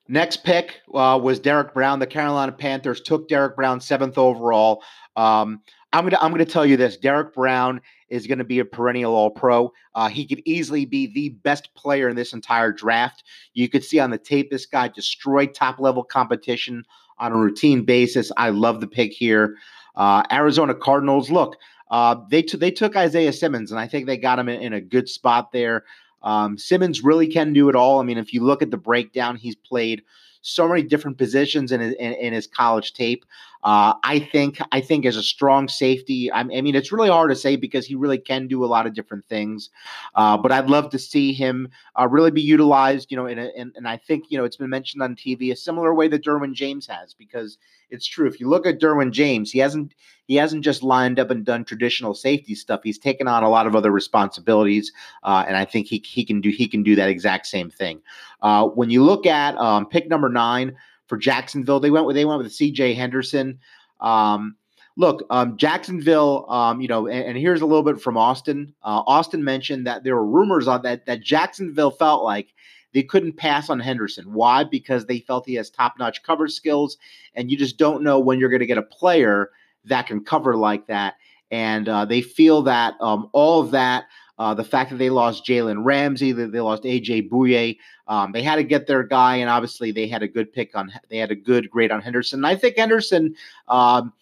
next 0.09 0.45
pick 0.45 0.81
uh, 0.95 1.19
was 1.21 1.39
derrick 1.39 1.73
brown 1.75 1.99
the 1.99 2.07
carolina 2.07 2.53
panthers 2.53 3.01
took 3.01 3.29
derrick 3.29 3.57
brown 3.57 3.81
seventh 3.81 4.19
overall 4.19 4.83
um, 5.17 5.61
i'm 5.93 6.05
gonna 6.05 6.19
i'm 6.21 6.31
gonna 6.31 6.45
tell 6.45 6.67
you 6.67 6.77
this 6.77 6.97
derrick 6.97 7.35
brown 7.35 7.81
is 8.15 8.27
to 8.29 8.45
be 8.45 8.61
a 8.61 8.65
perennial 8.65 9.15
all 9.15 9.31
pro. 9.31 9.73
Uh, 9.95 10.09
he 10.09 10.25
could 10.25 10.41
easily 10.45 10.85
be 10.85 11.07
the 11.07 11.31
best 11.43 11.75
player 11.75 12.09
in 12.09 12.17
this 12.17 12.33
entire 12.33 12.73
draft. 12.73 13.25
You 13.55 13.69
could 13.69 13.85
see 13.85 13.99
on 13.99 14.11
the 14.11 14.19
tape, 14.19 14.51
this 14.51 14.67
guy 14.67 14.89
destroyed 14.89 15.53
top 15.53 15.81
level 15.81 16.05
competition 16.05 16.85
on 17.19 17.33
a 17.33 17.37
routine 17.37 17.85
basis. 17.85 18.31
I 18.37 18.51
love 18.51 18.81
the 18.81 18.87
pick 18.87 19.13
here. 19.13 19.57
Uh, 19.97 20.23
Arizona 20.31 20.75
Cardinals, 20.75 21.31
look, 21.31 21.57
uh, 21.91 22.17
they, 22.31 22.43
t- 22.43 22.57
they 22.57 22.71
took 22.71 22.97
Isaiah 22.97 23.33
Simmons, 23.33 23.71
and 23.71 23.81
I 23.81 23.87
think 23.87 24.07
they 24.07 24.17
got 24.17 24.39
him 24.39 24.49
in, 24.49 24.61
in 24.61 24.73
a 24.73 24.81
good 24.81 25.09
spot 25.09 25.53
there. 25.53 25.85
Um, 26.25 26.59
Simmons 26.59 27.05
really 27.05 27.29
can 27.29 27.53
do 27.53 27.69
it 27.69 27.77
all. 27.77 28.01
I 28.01 28.03
mean, 28.03 28.19
if 28.19 28.33
you 28.33 28.43
look 28.43 28.63
at 28.63 28.71
the 28.71 28.77
breakdown, 28.77 29.37
he's 29.37 29.55
played 29.55 30.03
so 30.41 30.69
many 30.69 30.83
different 30.83 31.17
positions 31.17 31.71
in 31.71 31.81
his, 31.81 31.95
in, 31.95 32.13
in 32.15 32.33
his 32.33 32.47
college 32.47 32.93
tape. 32.93 33.25
Uh, 33.65 33.95
I 34.03 34.19
think 34.19 34.59
I 34.73 34.81
think 34.83 35.07
as 35.07 35.17
a 35.17 35.23
strong 35.23 35.69
safety, 35.69 36.31
I, 36.31 36.43
mean 36.43 36.75
it's 36.75 36.93
really 36.93 37.09
hard 37.09 37.31
to 37.31 37.37
say 37.37 37.57
because 37.57 37.87
he 37.87 37.95
really 37.95 38.19
can 38.19 38.47
do 38.47 38.63
a 38.63 38.67
lot 38.67 38.87
of 38.87 38.93
different 38.93 39.25
things. 39.25 39.71
Uh, 40.15 40.37
but 40.37 40.53
I'd 40.53 40.69
love 40.69 40.91
to 40.91 40.99
see 40.99 41.33
him 41.33 41.69
uh, 41.99 42.07
really 42.07 42.31
be 42.31 42.43
utilized, 42.43 43.11
you 43.11 43.17
know, 43.17 43.27
in 43.27 43.39
in, 43.39 43.73
and 43.75 43.89
I 43.89 43.97
think 43.97 44.27
you 44.29 44.37
know 44.37 44.45
it's 44.45 44.57
been 44.57 44.69
mentioned 44.69 45.03
on 45.03 45.17
TV 45.17 45.51
a 45.51 45.57
similar 45.57 45.95
way 45.95 46.09
that 46.09 46.23
Derwin 46.23 46.53
James 46.53 46.87
has 46.87 47.15
because 47.15 47.57
it's 47.89 48.07
true. 48.07 48.29
If 48.29 48.39
you 48.39 48.49
look 48.49 48.67
at 48.67 48.81
Derwin 48.81 49.13
James, 49.13 49.51
he 49.51 49.61
hasn't 49.61 49.95
he 50.27 50.37
hasn't 50.37 50.63
just 50.63 50.83
lined 50.83 51.19
up 51.19 51.31
and 51.31 51.43
done 51.45 51.65
traditional 51.65 52.13
safety 52.13 52.55
stuff. 52.55 52.81
He's 52.85 52.99
taken 52.99 53.29
on 53.29 53.45
a 53.45 53.49
lot 53.49 53.67
of 53.67 53.75
other 53.75 53.91
responsibilities, 53.91 54.93
uh, 55.23 55.45
and 55.49 55.57
I 55.57 55.65
think 55.65 55.87
he 55.87 56.03
he 56.05 56.25
can 56.25 56.43
do 56.43 56.51
he 56.51 56.69
can 56.69 56.83
do 56.83 56.97
that 56.97 57.09
exact 57.09 57.47
same 57.47 57.71
thing. 57.71 58.03
Uh, 58.43 58.67
when 58.67 58.91
you 58.91 59.03
look 59.03 59.25
at 59.25 59.57
um, 59.57 59.87
pick 59.87 60.09
number 60.09 60.29
nine 60.29 60.77
for 61.07 61.17
Jacksonville. 61.17 61.81
They 61.81 61.91
went 61.91 62.07
with 62.07 62.17
they 62.17 62.25
went 62.25 62.43
with 62.43 62.53
C.J. 62.53 62.95
Henderson. 62.95 63.59
Um, 64.01 64.57
look, 64.97 65.25
um, 65.31 65.57
Jacksonville. 65.57 66.47
Um, 66.51 66.81
you 66.81 66.89
know, 66.89 67.07
and, 67.07 67.25
and, 67.25 67.39
here's 67.39 67.61
a 67.61 67.67
little 67.67 67.83
bit 67.83 68.01
from 68.01 68.17
Austin. 68.17 68.75
Uh, 68.83 69.03
Austin 69.07 69.45
mentioned 69.45 69.87
that 69.87 70.05
there 70.05 70.17
were 70.17 70.27
rumors 70.27 70.69
on 70.69 70.83
that 70.83 71.07
that 71.07 71.23
Jacksonville 71.23 71.91
felt 71.91 72.25
like 72.25 72.55
they 72.93 73.03
couldn't 73.03 73.37
pass 73.37 73.71
on 73.71 73.81
Henderson. 73.81 74.33
Why? 74.33 74.65
Because 74.65 75.07
they 75.07 75.19
felt 75.19 75.47
he 75.47 75.55
has 75.55 75.69
top 75.69 75.95
notch 75.99 76.23
cover 76.23 76.49
skills, 76.49 76.97
and 77.35 77.51
you 77.51 77.57
just 77.57 77.77
don't 77.77 78.03
know 78.03 78.19
when 78.19 78.39
you're 78.39 78.51
going 78.51 78.61
to 78.61 78.67
get 78.67 78.79
a 78.79 78.83
player 78.83 79.51
that 79.85 80.07
can 80.07 80.25
cover 80.25 80.57
like 80.57 80.87
that. 80.87 81.15
And 81.51 81.89
uh, 81.89 82.05
they 82.05 82.23
feel 82.23 82.63
that 82.63 82.95
um, 83.01 83.29
all 83.33 83.61
of 83.61 83.71
that 83.73 84.05
Uh, 84.39 84.53
the 84.53 84.65
fact 84.65 84.91
that 84.91 84.97
they 84.97 85.11
lost 85.11 85.47
Jalen 85.47 85.85
Ramsey, 85.85 86.33
that 86.33 86.51
they 86.51 86.61
lost 86.61 86.83
AJ 86.83 87.31
Bouye, 87.31 87.79
um, 88.09 88.33
they 88.33 88.43
had 88.43 88.57
to 88.57 88.65
get 88.65 88.87
their 88.87 89.05
guy, 89.05 89.37
and 89.37 89.49
obviously 89.49 89.93
they 89.93 90.09
had 90.09 90.23
a 90.23 90.29
good 90.29 90.53
pick 90.53 90.75
on. 90.75 90.93
They 91.09 91.19
had 91.19 91.31
a 91.31 91.37
good 91.37 91.71
grade 91.71 91.93
on 91.93 92.03
Henderson. 92.03 92.41
And 92.41 92.47
I 92.47 92.57
think 92.57 92.77
Henderson, 92.77 93.35
um, 93.69 94.13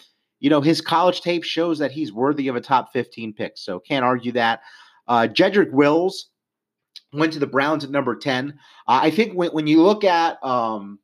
you 0.40 0.50
know, 0.50 0.60
his 0.60 0.80
college 0.80 1.22
tape 1.22 1.44
shows 1.44 1.78
that 1.78 1.92
he's 1.92 2.12
worthy 2.12 2.48
of 2.48 2.56
a 2.56 2.60
top 2.60 2.92
15 2.92 3.32
pick. 3.32 3.52
So 3.56 3.80
can't 3.80 4.04
argue 4.04 4.32
that. 4.32 4.60
Uh, 5.08 5.28
Jedrick 5.32 5.72
Wills 5.72 6.28
went 7.12 7.32
to 7.32 7.38
the 7.38 7.46
Browns 7.46 7.84
at 7.84 7.90
number 7.90 8.14
10. 8.14 8.50
Uh, 8.86 9.00
I 9.02 9.10
think 9.10 9.34
when, 9.34 9.50
when 9.50 9.66
you 9.66 9.82
look 9.82 10.04
at 10.04 10.42
um, 10.44 10.98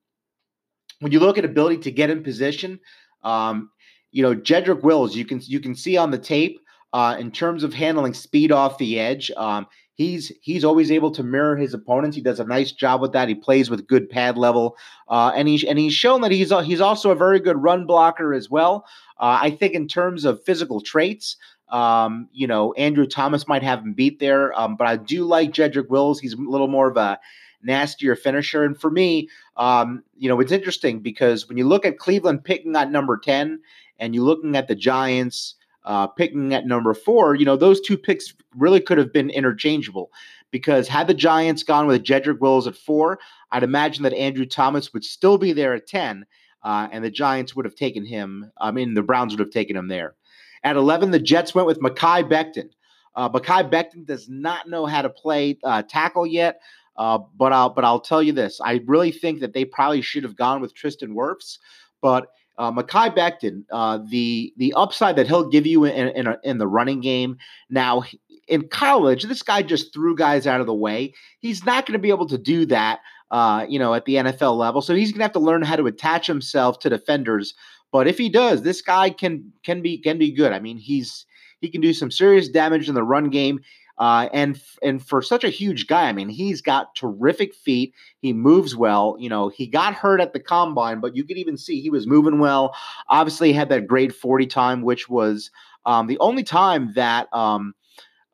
when 1.01 1.13
you 1.13 1.21
look 1.21 1.39
at 1.39 1.45
ability 1.45 1.79
to 1.79 1.91
get 1.91 2.11
in 2.11 2.23
position, 2.23 2.81
um, 3.23 3.71
you 4.11 4.23
know, 4.23 4.35
Jedrick 4.35 4.83
Wills, 4.83 5.17
you 5.17 5.25
can 5.25 5.41
you 5.45 5.61
can 5.61 5.75
see 5.75 5.97
on 5.97 6.11
the 6.11 6.19
tape 6.19 6.61
uh, 6.93 7.17
in 7.19 7.31
terms 7.31 7.65
of 7.65 7.75
handling 7.75 8.15
speed 8.15 8.53
off 8.53 8.79
the 8.79 8.99
edge. 8.99 9.31
Um, 9.37 9.67
he's 9.99 10.33
he's 10.41 10.65
always 10.65 10.91
able 10.91 11.11
to 11.11 11.23
mirror 11.23 11.57
his 11.57 11.75
opponents. 11.75 12.17
He 12.17 12.23
does 12.23 12.41
a 12.41 12.45
nice 12.45 12.73
job 12.73 13.03
with 13.03 13.13
that. 13.13 13.29
He 13.29 13.35
plays 13.35 13.69
with 13.69 13.87
good 13.87 14.09
pad 14.09 14.39
level, 14.39 14.77
uh, 15.09 15.33
and 15.35 15.47
he's 15.49 15.65
and 15.65 15.79
he's 15.79 15.93
shown 15.93 16.23
that 16.23 16.31
he's 16.31 16.53
he's 16.65 16.81
also 16.81 17.11
a 17.11 17.17
very 17.17 17.41
good 17.41 17.63
run 17.63 17.87
blocker 17.87 18.33
as 18.33 18.49
well. 18.49 18.87
Uh, 19.19 19.39
I 19.43 19.51
think 19.51 19.75
in 19.75 19.89
terms 19.89 20.25
of 20.25 20.43
physical 20.45 20.81
traits, 20.81 21.37
um, 21.69 22.29
you 22.33 22.47
know, 22.47 22.73
Andrew 22.75 23.07
Thomas 23.07 23.47
might 23.47 23.63
have 23.63 23.81
him 23.81 23.93
beat 23.93 24.21
there, 24.21 24.59
um, 24.59 24.77
but 24.77 24.87
I 24.87 24.97
do 24.97 25.25
like 25.25 25.53
Jedrick 25.53 25.89
Wills. 25.89 26.21
He's 26.21 26.35
a 26.35 26.39
little 26.39 26.69
more 26.69 26.89
of 26.89 26.97
a 26.97 27.19
nastier 27.63 28.15
finisher, 28.15 28.65
and 28.65 28.81
for 28.81 28.91
me, 28.91 29.29
um, 29.57 30.05
you 30.17 30.29
know, 30.29 30.41
it's 30.41 30.53
interesting 30.53 31.01
because 31.01 31.49
when 31.49 31.59
you 31.59 31.67
look 31.67 31.85
at 31.85 31.99
Cleveland 31.99 32.45
picking 32.45 32.77
at 32.77 32.91
number 32.91 33.19
ten, 33.19 33.61
and 33.99 34.15
you're 34.15 34.25
looking 34.25 34.55
at 34.55 34.69
the 34.69 34.77
Giants 34.77 35.57
uh, 35.89 36.07
picking 36.07 36.53
at 36.53 36.67
number 36.67 36.93
four, 36.93 37.35
you 37.35 37.47
know, 37.47 37.57
those 37.57 37.81
two 37.81 37.97
picks 37.97 38.35
really 38.55 38.79
could 38.79 38.99
have 38.99 39.11
been 39.11 39.31
interchangeable 39.31 40.13
because 40.51 40.87
had 40.87 41.07
the 41.07 41.15
Giants 41.15 41.63
gone 41.63 41.87
with 41.87 42.05
Jedrick 42.05 42.41
Wills 42.41 42.67
at 42.67 42.77
four, 42.77 43.19
I'd 43.53 43.63
imagine 43.63 44.03
that 44.03 44.13
Andrew 44.13 44.45
Thomas 44.45 44.93
would 44.93 45.03
still 45.03 45.39
be 45.39 45.55
there 45.55 45.73
at 45.73 45.87
10, 45.87 46.27
uh, 46.63 46.89
and 46.93 47.03
the 47.03 47.11
Giants 47.11 47.57
would 47.57 47.65
have 47.65 47.75
taken 47.75 48.05
him. 48.05 48.53
I 48.61 48.71
mean, 48.71 48.93
the 48.93 49.03
Browns 49.03 49.33
would 49.33 49.41
have 49.41 49.51
taken 49.51 49.77
him 49.77 49.89
there. 49.89 50.15
At 50.63 50.77
11, 50.77 51.11
the 51.11 51.19
Jets 51.19 51.55
went 51.55 51.67
with 51.67 51.81
Mekhi 51.81 52.29
Becton. 52.29 52.69
Uh, 53.17 53.31
Mekhi 53.31 53.71
Becton 53.71 54.05
does 54.05 54.29
not 54.29 54.69
know 54.69 54.85
how 54.85 55.01
to 55.01 55.09
play 55.09 55.59
uh, 55.65 55.83
tackle 55.89 56.27
yet, 56.27 56.61
uh, 56.99 57.19
but 57.35 57.55
I'll 57.55 57.71
but 57.71 57.85
I'll 57.85 58.01
tell 58.01 58.23
you 58.23 58.33
this: 58.33 58.61
I 58.61 58.83
really 58.85 59.11
think 59.11 59.41
that 59.41 59.55
they 59.55 59.65
probably 59.65 60.03
should 60.03 60.25
have 60.25 60.37
gone 60.37 60.61
with 60.61 60.75
Tristan 60.75 61.15
Wirfs, 61.15 61.59
but 62.03 62.27
uh, 62.59 62.73
Mekhi 62.73 63.17
Becton, 63.17 63.65
uh, 63.71 64.01
the 64.09 64.53
the 64.57 64.75
upside 64.77 65.17
that 65.17 65.29
he'll 65.29 65.49
give 65.49 65.67
you 65.67 65.85
in 65.85 66.09
in, 66.09 66.27
a, 66.27 66.37
in, 66.43 66.59
the 66.59 66.67
running 66.67 67.01
game. 67.01 67.39
Now, 67.71 68.03
in 68.49 68.69
college, 68.69 69.25
this 69.25 69.43
guy 69.43 69.63
just 69.63 69.95
threw 69.95 70.17
guys 70.17 70.47
out 70.47 70.61
of 70.61 70.67
the 70.67 70.75
way. 70.75 71.15
He's 71.39 71.65
not 71.65 71.87
going 71.87 71.93
to 71.93 72.03
be 72.03 72.11
able 72.11 72.27
to 72.27 72.37
do 72.37 72.67
that, 72.67 72.99
uh, 73.31 73.65
you 73.69 73.79
know, 73.79 73.95
at 73.95 74.05
the 74.07 74.17
NFL 74.17 74.57
level. 74.57 74.83
So 74.83 74.95
he's 74.95 75.13
going 75.13 75.21
to 75.21 75.25
have 75.25 75.33
to 75.33 75.39
learn 75.39 75.63
how 75.63 75.77
to 75.77 75.87
attach 75.87 76.27
himself 76.27 76.81
to 76.81 76.91
defenders. 76.91 77.55
But 77.93 78.09
if 78.09 78.19
he 78.19 78.29
does, 78.29 78.63
this 78.63 78.83
guy 78.83 79.11
can 79.11 79.53
can 79.63 79.81
be 79.81 79.99
can 79.99 80.19
be 80.19 80.33
good. 80.33 80.53
I 80.53 80.59
mean, 80.59 80.79
he's 80.79 81.27
he 81.61 81.71
can 81.71 81.81
do 81.81 81.93
some 81.93 82.11
serious 82.11 82.49
damage 82.49 82.89
in 82.89 82.95
the 82.95 83.05
run 83.05 83.31
game. 83.31 83.61
Uh, 83.99 84.29
and 84.33 84.61
and 84.83 85.05
for 85.05 85.21
such 85.21 85.45
a 85.45 85.51
huge 85.51 85.87
guy, 85.87 86.09
I 86.09 86.13
mean, 86.13 86.29
he's 86.29 86.61
got 86.61 86.95
terrific 86.95 87.55
feet. 87.55 87.95
He 88.21 88.33
moves 88.33 88.77
well. 88.77 89.17
You 89.19 89.29
know, 89.29 89.49
he 89.49 89.67
got 89.67 89.95
hurt 89.95 90.21
at 90.21 90.33
the 90.33 90.41
combine, 90.41 91.01
but 91.01 91.17
you 91.17 91.25
could 91.25 91.37
even 91.37 91.57
see 91.57 91.81
he 91.81 91.91
was 91.91 92.07
moving 92.07 92.39
well. 92.39 92.75
Obviously, 93.09 93.53
had 93.53 93.69
that 93.71 93.87
grade 93.89 94.15
forty 94.15 94.47
time, 94.47 94.83
which 94.83 95.09
was 95.09 95.51
um, 95.85 96.07
the 96.07 96.19
only 96.21 96.45
time 96.45 96.93
that 96.95 97.33
um, 97.35 97.75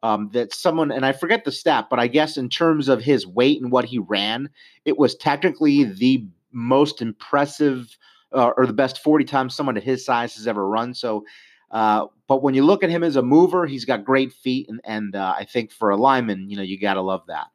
um, 0.02 0.28
that 0.35 0.52
someone 0.52 0.90
and 0.92 1.06
I 1.06 1.12
forget 1.12 1.44
the 1.44 1.52
stat, 1.52 1.87
but 1.88 1.99
I 1.99 2.09
guess 2.09 2.37
in 2.37 2.50
terms 2.50 2.88
of 2.88 3.00
his 3.00 3.26
weight 3.26 3.62
and 3.62 3.73
what 3.73 3.87
he 3.87 3.99
ran, 3.99 4.50
it 4.85 4.99
was 4.99 5.14
technically 5.14 5.85
the 5.85 6.26
most 6.52 7.00
impressive 7.00 7.97
uh, 8.35 8.50
or 8.56 8.66
the 8.66 8.73
best 8.73 9.02
40 9.02 9.25
times 9.25 9.54
someone 9.54 9.76
at 9.76 9.83
his 9.83 10.04
size 10.04 10.35
has 10.37 10.47
ever 10.47 10.68
run. 10.68 10.92
So 10.92 11.25
uh, 11.71 12.06
but 12.26 12.42
when 12.42 12.54
you 12.54 12.64
look 12.64 12.83
at 12.83 12.90
him 12.90 13.02
as 13.02 13.16
a 13.16 13.23
mover, 13.23 13.66
he's 13.66 13.85
got 13.85 14.04
great 14.04 14.33
feet, 14.33 14.68
and, 14.68 14.80
and 14.85 15.16
uh, 15.16 15.35
I 15.37 15.44
think 15.44 15.73
for 15.73 15.90
a 15.90 15.97
lineman, 15.97 16.49
you 16.49 16.56
know, 16.56 16.62
you 16.62 16.78
got 16.80 16.94
to 16.94 17.02
love 17.02 17.23
that. 17.28 17.47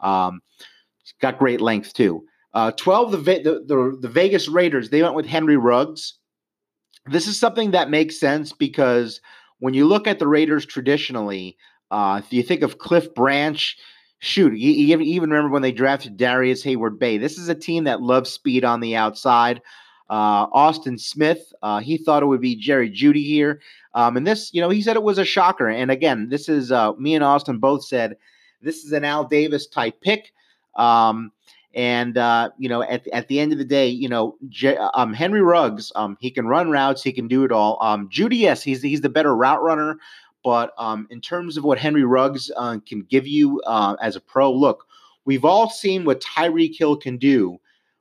Um, 0.00 0.40
he's 0.98 1.14
got 1.20 1.38
great 1.38 1.60
length 1.60 1.92
too. 1.94 2.24
Uh, 2.52 2.70
Twelve, 2.72 3.10
the, 3.10 3.18
the, 3.18 3.64
the 3.66 3.98
the 4.00 4.08
Vegas 4.08 4.48
Raiders, 4.48 4.90
they 4.90 5.02
went 5.02 5.14
with 5.14 5.26
Henry 5.26 5.56
Ruggs. 5.56 6.14
This 7.06 7.26
is 7.26 7.38
something 7.38 7.72
that 7.72 7.90
makes 7.90 8.18
sense 8.18 8.52
because 8.52 9.20
when 9.58 9.74
you 9.74 9.86
look 9.86 10.06
at 10.06 10.18
the 10.18 10.26
Raiders 10.26 10.64
traditionally, 10.64 11.56
uh, 11.90 12.20
if 12.24 12.32
you 12.32 12.42
think 12.42 12.62
of 12.62 12.78
Cliff 12.78 13.12
Branch, 13.14 13.76
shoot, 14.20 14.54
you, 14.56 14.70
you 14.70 14.98
even 15.00 15.30
remember 15.30 15.52
when 15.52 15.62
they 15.62 15.72
drafted 15.72 16.16
Darrius 16.16 16.64
Heyward-Bey. 16.64 17.18
This 17.18 17.38
is 17.38 17.48
a 17.48 17.54
team 17.54 17.84
that 17.84 18.00
loves 18.00 18.30
speed 18.30 18.64
on 18.64 18.80
the 18.80 18.96
outside. 18.96 19.60
Uh, 20.10 20.46
Austin 20.52 20.98
Smith, 20.98 21.52
uh, 21.62 21.80
he 21.80 21.96
thought 21.96 22.22
it 22.22 22.26
would 22.26 22.40
be 22.40 22.56
Jerry 22.56 22.90
Jeudy 22.90 23.24
here. 23.24 23.60
Um, 23.94 24.16
and 24.16 24.26
this, 24.26 24.52
you 24.52 24.60
know, 24.60 24.68
he 24.68 24.82
said 24.82 24.96
it 24.96 25.02
was 25.02 25.18
a 25.18 25.24
shocker. 25.24 25.68
And 25.68 25.90
again, 25.90 26.28
this 26.28 26.48
is 26.48 26.70
uh, 26.70 26.92
me 26.94 27.14
and 27.14 27.24
Austin 27.24 27.58
both 27.58 27.84
said 27.84 28.16
this 28.60 28.84
is 28.84 28.92
an 28.92 29.04
Al 29.04 29.24
Davis 29.24 29.66
type 29.66 30.00
pick. 30.00 30.32
Um, 30.76 31.32
and 31.74 32.16
uh, 32.18 32.50
you 32.58 32.68
know, 32.68 32.82
at 32.82 33.06
at 33.08 33.28
the 33.28 33.40
end 33.40 33.52
of 33.52 33.58
the 33.58 33.64
day, 33.64 33.88
you 33.88 34.08
know, 34.08 34.36
J- 34.48 34.76
um, 34.94 35.12
Henry 35.12 35.42
Ruggs, 35.42 35.90
um, 35.96 36.16
he 36.20 36.30
can 36.30 36.46
run 36.46 36.70
routes, 36.70 37.02
he 37.02 37.12
can 37.12 37.26
do 37.26 37.44
it 37.44 37.52
all. 37.52 37.78
Um, 37.80 38.08
Jeudy, 38.08 38.38
yes, 38.38 38.62
he's 38.62 38.80
he's 38.82 39.00
the 39.00 39.08
better 39.08 39.34
route 39.34 39.62
runner, 39.62 39.98
but 40.44 40.72
um, 40.78 41.08
in 41.10 41.20
terms 41.20 41.56
of 41.56 41.64
what 41.64 41.78
Henry 41.78 42.04
Ruggs 42.04 42.50
uh, 42.56 42.78
can 42.86 43.02
give 43.02 43.26
you 43.26 43.60
uh, 43.66 43.96
as 44.00 44.14
a 44.14 44.20
pro, 44.20 44.52
look, 44.52 44.86
we've 45.24 45.44
all 45.44 45.68
seen 45.68 46.04
what 46.04 46.20
Tyreek 46.20 46.76
Hill 46.76 46.96
can 46.96 47.16
do 47.16 47.58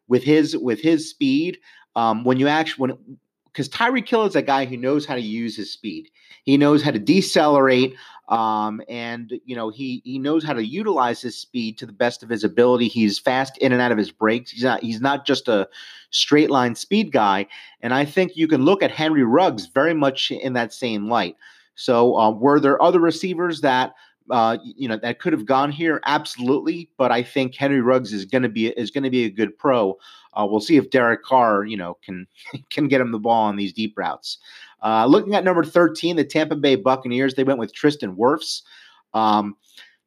with 0.07 0.23
his 0.23 0.55
with 0.57 0.79
his 0.79 1.09
speed. 1.09 1.57
Um, 1.95 2.23
when 2.23 2.39
you 2.39 2.47
actually 2.47 2.81
when 2.81 3.17
because 3.45 3.69
Tyreek 3.69 4.09
Hill 4.09 4.25
is 4.25 4.35
a 4.35 4.41
guy 4.41 4.65
who 4.65 4.77
knows 4.77 5.05
how 5.05 5.13
to 5.13 5.21
use 5.21 5.55
his 5.55 5.71
speed. 5.71 6.09
He 6.43 6.57
knows 6.57 6.81
how 6.81 6.89
to 6.89 6.99
decelerate, 6.99 7.95
um, 8.27 8.81
and 8.89 9.31
you 9.45 9.55
know 9.55 9.69
he 9.69 10.01
he 10.03 10.17
knows 10.17 10.43
how 10.43 10.53
to 10.53 10.65
utilize 10.65 11.21
his 11.21 11.37
speed 11.37 11.77
to 11.77 11.85
the 11.85 11.93
best 11.93 12.23
of 12.23 12.29
his 12.29 12.43
ability. 12.43 12.87
He's 12.87 13.19
fast 13.19 13.57
in 13.59 13.71
and 13.71 13.81
out 13.81 13.91
of 13.91 13.97
his 13.97 14.11
breaks. 14.11 14.51
He's 14.51 14.63
not 14.63 14.81
he's 14.81 15.01
not 15.01 15.25
just 15.25 15.47
a 15.47 15.69
straight 16.09 16.49
line 16.49 16.75
speed 16.75 17.11
guy. 17.11 17.47
And 17.81 17.93
I 17.93 18.05
think 18.05 18.35
you 18.35 18.47
can 18.47 18.63
look 18.65 18.81
at 18.81 18.91
Henry 18.91 19.23
Ruggs 19.23 19.65
very 19.65 19.93
much 19.93 20.31
in 20.31 20.53
that 20.53 20.73
same 20.73 21.09
light. 21.09 21.35
So 21.75 22.15
uh, 22.17 22.31
were 22.31 22.59
there 22.59 22.81
other 22.81 22.99
receivers 22.99 23.61
that 23.61 23.93
uh, 24.29 24.57
you 24.63 24.87
know 24.87 24.97
that 24.97 25.19
could 25.19 25.33
have 25.33 25.45
gone 25.45 25.71
here? 25.71 26.01
Absolutely, 26.05 26.89
but 26.97 27.11
I 27.11 27.23
think 27.23 27.55
Henry 27.55 27.81
Ruggs 27.81 28.13
is 28.13 28.25
going 28.25 28.43
to 28.43 28.49
be 28.49 28.67
is 28.67 28.91
going 28.91 29.03
to 29.03 29.09
be 29.09 29.25
a 29.25 29.29
good 29.29 29.57
pro. 29.57 29.97
Uh, 30.33 30.47
we'll 30.49 30.59
see 30.59 30.77
if 30.77 30.89
Derek 30.89 31.23
Carr, 31.23 31.65
you 31.65 31.77
know, 31.77 31.97
can 32.03 32.27
can 32.69 32.87
get 32.87 33.01
him 33.01 33.11
the 33.11 33.19
ball 33.19 33.45
on 33.45 33.55
these 33.55 33.73
deep 33.73 33.97
routes. 33.97 34.37
Uh, 34.81 35.05
looking 35.05 35.35
at 35.35 35.43
number 35.43 35.63
thirteen, 35.63 36.15
the 36.15 36.23
Tampa 36.23 36.55
Bay 36.55 36.75
Buccaneers, 36.75 37.35
they 37.35 37.43
went 37.43 37.59
with 37.59 37.73
Tristan 37.73 38.15
Wirfs. 38.15 38.61
Um, 39.13 39.55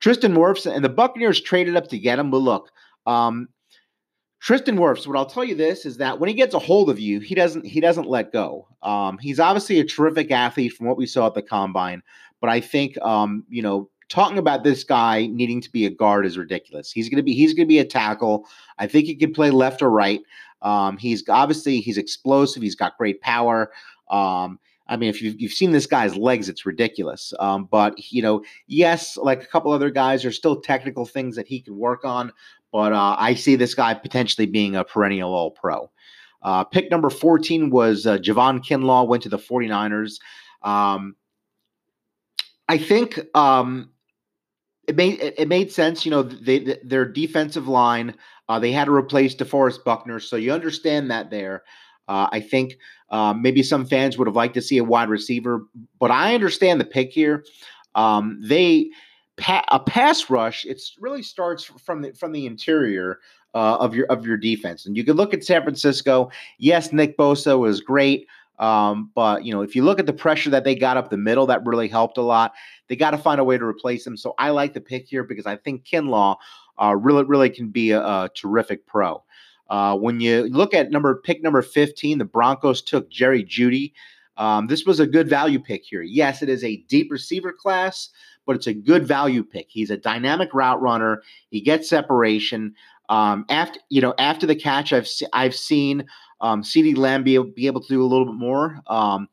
Tristan 0.01 0.35
Wirfs 0.35 0.71
and 0.71 0.85
the 0.85 0.89
Buccaneers 0.89 1.41
traded 1.41 1.77
up 1.77 1.89
to 1.89 1.99
get 1.99 2.19
him, 2.19 2.31
but 2.31 2.39
look, 2.39 2.71
um, 3.07 3.49
Tristan 4.41 4.77
Wirfs. 4.77 5.07
What 5.07 5.17
I'll 5.17 5.27
tell 5.27 5.45
you 5.45 5.55
this 5.55 5.87
is 5.87 5.97
that 5.97 6.21
when 6.21 6.29
he 6.29 6.35
gets 6.35 6.55
a 6.55 6.59
hold 6.59 6.91
of 6.91 7.01
you, 7.01 7.21
he 7.21 7.35
doesn't 7.35 7.65
he 7.65 7.81
doesn't 7.81 8.09
let 8.09 8.33
go. 8.33 8.69
Um, 8.83 9.19
he's 9.19 9.41
obviously 9.41 9.81
a 9.81 9.85
terrific 9.85 10.31
athlete 10.31 10.73
from 10.73 10.87
what 10.87 10.97
we 10.97 11.07
saw 11.07 11.27
at 11.27 11.35
the 11.35 11.43
combine, 11.43 12.03
but 12.41 12.51
I 12.51 12.61
think 12.61 12.97
um, 13.03 13.45
you 13.49 13.63
know 13.63 13.91
talking 14.09 14.39
about 14.39 14.65
this 14.65 14.85
guy 14.85 15.27
needing 15.27 15.61
to 15.61 15.71
be 15.71 15.87
a 15.87 15.91
guard 15.91 16.27
is 16.27 16.39
ridiculous. 16.39 16.93
He's 16.93 17.09
going 17.09 17.17
to 17.17 17.23
be 17.23 17.35
he's 17.35 17.55
to 17.55 17.65
be 17.65 17.79
a 17.79 17.85
tackle. 17.85 18.47
I 18.79 18.87
think 18.87 19.07
he 19.07 19.15
can 19.15 19.33
play 19.33 19.51
left 19.51 19.83
or 19.83 19.91
right. 19.91 20.21
Um, 20.63 20.97
he's 20.97 21.29
obviously 21.29 21.81
he's 21.81 21.99
explosive. 21.99 22.63
He's 22.63 22.75
got 22.75 22.99
great 22.99 23.21
power. 23.21 23.73
Um, 24.11 24.59
I 24.89 24.97
mean, 24.97 25.09
if 25.09 25.21
you've, 25.21 25.41
you've 25.41 25.53
seen 25.53 25.73
this 25.73 25.87
guy's 25.87 26.17
legs, 26.17 26.49
it's 26.49 26.65
ridiculous. 26.65 27.33
Um, 27.41 27.65
but 27.65 27.95
you 28.13 28.23
know, 28.23 28.45
yes, 28.69 29.17
like 29.17 29.43
a 29.43 29.47
couple 29.47 29.73
other 29.73 29.91
guys, 29.91 30.23
there's 30.23 30.37
still 30.37 30.61
technical 30.61 31.05
things 31.05 31.37
that 31.37 31.49
he 31.49 31.61
can 31.61 31.77
work 31.77 32.05
on. 32.05 32.33
But 32.73 32.93
uh, 32.93 33.17
I 33.19 33.35
see 33.35 33.57
this 33.57 33.75
guy 33.75 33.95
potentially 33.95 34.47
being 34.47 34.77
a 34.77 34.85
perennial 34.85 35.35
All 35.35 35.51
Pro. 35.51 35.91
Uh, 36.43 36.63
pick 36.63 36.91
number 36.91 37.11
14 37.11 37.71
was 37.71 38.07
uh, 38.07 38.19
Javon 38.19 38.65
Kinlaw, 38.65 39.09
went 39.09 39.23
to 39.25 39.29
the 39.29 39.39
49ers. 39.39 40.21
Um, 40.63 41.17
I 42.69 42.79
think 42.79 43.19
um, 43.35 43.91
it 44.87 44.97
made 44.97 45.21
it 45.21 45.49
made 45.49 45.73
sense. 45.73 46.05
You 46.05 46.11
know, 46.11 46.23
they, 46.23 46.78
their 46.83 47.05
defensive 47.05 47.69
line 47.69 48.14
uh, 48.49 48.59
they 48.59 48.73
had 48.73 48.85
to 48.87 48.95
replace 48.95 49.35
DeForest 49.35 49.85
Buckner, 49.85 50.21
so 50.21 50.37
you 50.37 50.52
understand 50.52 51.11
that 51.11 51.31
there. 51.31 51.64
Uh, 52.09 52.28
I 52.31 52.40
think 52.40 52.78
uh, 53.11 53.33
maybe 53.33 53.62
some 53.62 53.85
fans 53.85 54.16
would 54.16 54.28
have 54.28 54.37
liked 54.37 54.55
to 54.55 54.62
see 54.62 54.78
a 54.78 54.85
wide 54.85 55.09
receiver, 55.09 55.66
but 55.99 56.11
I 56.11 56.35
understand 56.35 56.81
the 56.81 56.85
pick 56.85 57.11
here. 57.11 57.45
Um, 57.97 58.40
they 58.43 58.90
a 59.69 59.81
pass 59.81 60.31
rush. 60.31 60.64
It 60.64 60.81
really 61.00 61.23
starts 61.23 61.64
from 61.64 62.02
the 62.02 62.12
from 62.12 62.33
the 62.33 62.47
interior 62.47 63.19
uh, 63.55 63.76
of 63.76 63.95
your 63.95 64.07
of 64.07 64.25
your 64.25 64.37
defense, 64.37 64.87
and 64.87 64.97
you 64.97 65.05
can 65.05 65.16
look 65.16 65.35
at 65.35 65.45
San 65.45 65.62
Francisco. 65.62 66.31
Yes, 66.59 66.93
Nick 66.93 67.19
Bosa 67.19 67.59
was 67.59 67.81
great. 67.81 68.28
Um, 68.59 69.11
but 69.15 69.45
you 69.45 69.53
know, 69.53 69.63
if 69.63 69.77
you 69.77 69.85
look 69.85 69.99
at 69.99 70.07
the 70.07 70.13
pressure 70.13 70.51
that 70.51 70.65
they 70.65 70.75
got 70.75 70.97
up 70.97 71.11
the 71.11 71.17
middle, 71.17 71.47
that 71.47 71.65
really 71.65 71.89
helped 71.89 72.19
a 72.19 72.23
lot. 72.23 72.55
They 72.89 72.97
got 72.97 73.11
to 73.11 73.19
find 73.19 73.41
a 73.41 73.45
way 73.45 73.59
to 73.59 73.65
replace 73.65 74.07
him. 74.07 74.17
So 74.17 74.35
I 74.39 74.51
like 74.51 74.73
the 74.73 74.81
pick 74.81 75.07
here 75.07 75.25
because 75.25 75.47
I 75.47 75.57
think 75.57 75.85
Kinlaw 75.85 76.37
uh, 76.81 76.95
really, 76.97 77.25
really 77.25 77.51
can 77.51 77.69
be 77.69 77.91
a, 77.91 78.01
a 78.01 78.31
terrific 78.35 78.87
pro. 78.87 79.23
Uh, 79.69 79.97
when 79.97 80.21
you 80.21 80.45
look 80.45 80.75
at 80.75 80.91
number 80.91 81.15
pick 81.17 81.43
number 81.43 81.63
15, 81.63 82.19
the 82.19 82.25
Broncos 82.25 82.83
took 82.83 83.11
Jerry 83.11 83.45
Jeudy. 83.45 83.93
Um, 84.37 84.67
this 84.67 84.85
was 84.85 85.01
a 85.01 85.07
good 85.07 85.29
value 85.29 85.59
pick 85.59 85.85
here. 85.85 86.03
Yes, 86.03 86.43
it 86.43 86.49
is 86.49 86.63
a 86.63 86.77
deep 86.89 87.11
receiver 87.11 87.53
class, 87.53 88.11
but 88.45 88.55
it's 88.55 88.67
a 88.67 88.75
good 88.75 89.07
value 89.07 89.43
pick. 89.43 89.67
He's 89.69 89.91
a 89.91 89.97
dynamic 89.97 90.53
route 90.55 90.81
runner. 90.81 91.23
He 91.49 91.61
gets 91.61 91.89
separation. 91.89 92.75
Um, 93.09 93.45
after 93.49 93.81
you 93.89 94.01
know, 94.01 94.15
after 94.19 94.47
the 94.47 94.57
catch, 94.57 94.93
I've 94.93 95.09
se- 95.09 95.29
I've 95.33 95.55
seen 95.55 96.07
um, 96.40 96.62
CeeDee 96.62 96.97
Lamb 96.97 97.25
be, 97.25 97.38
be 97.38 97.66
able 97.66 97.81
to 97.81 97.88
do 97.88 98.02
a 98.02 98.07
little 98.07 98.26
bit 98.26 98.35
more. 98.35 98.81
Um, 98.87 99.28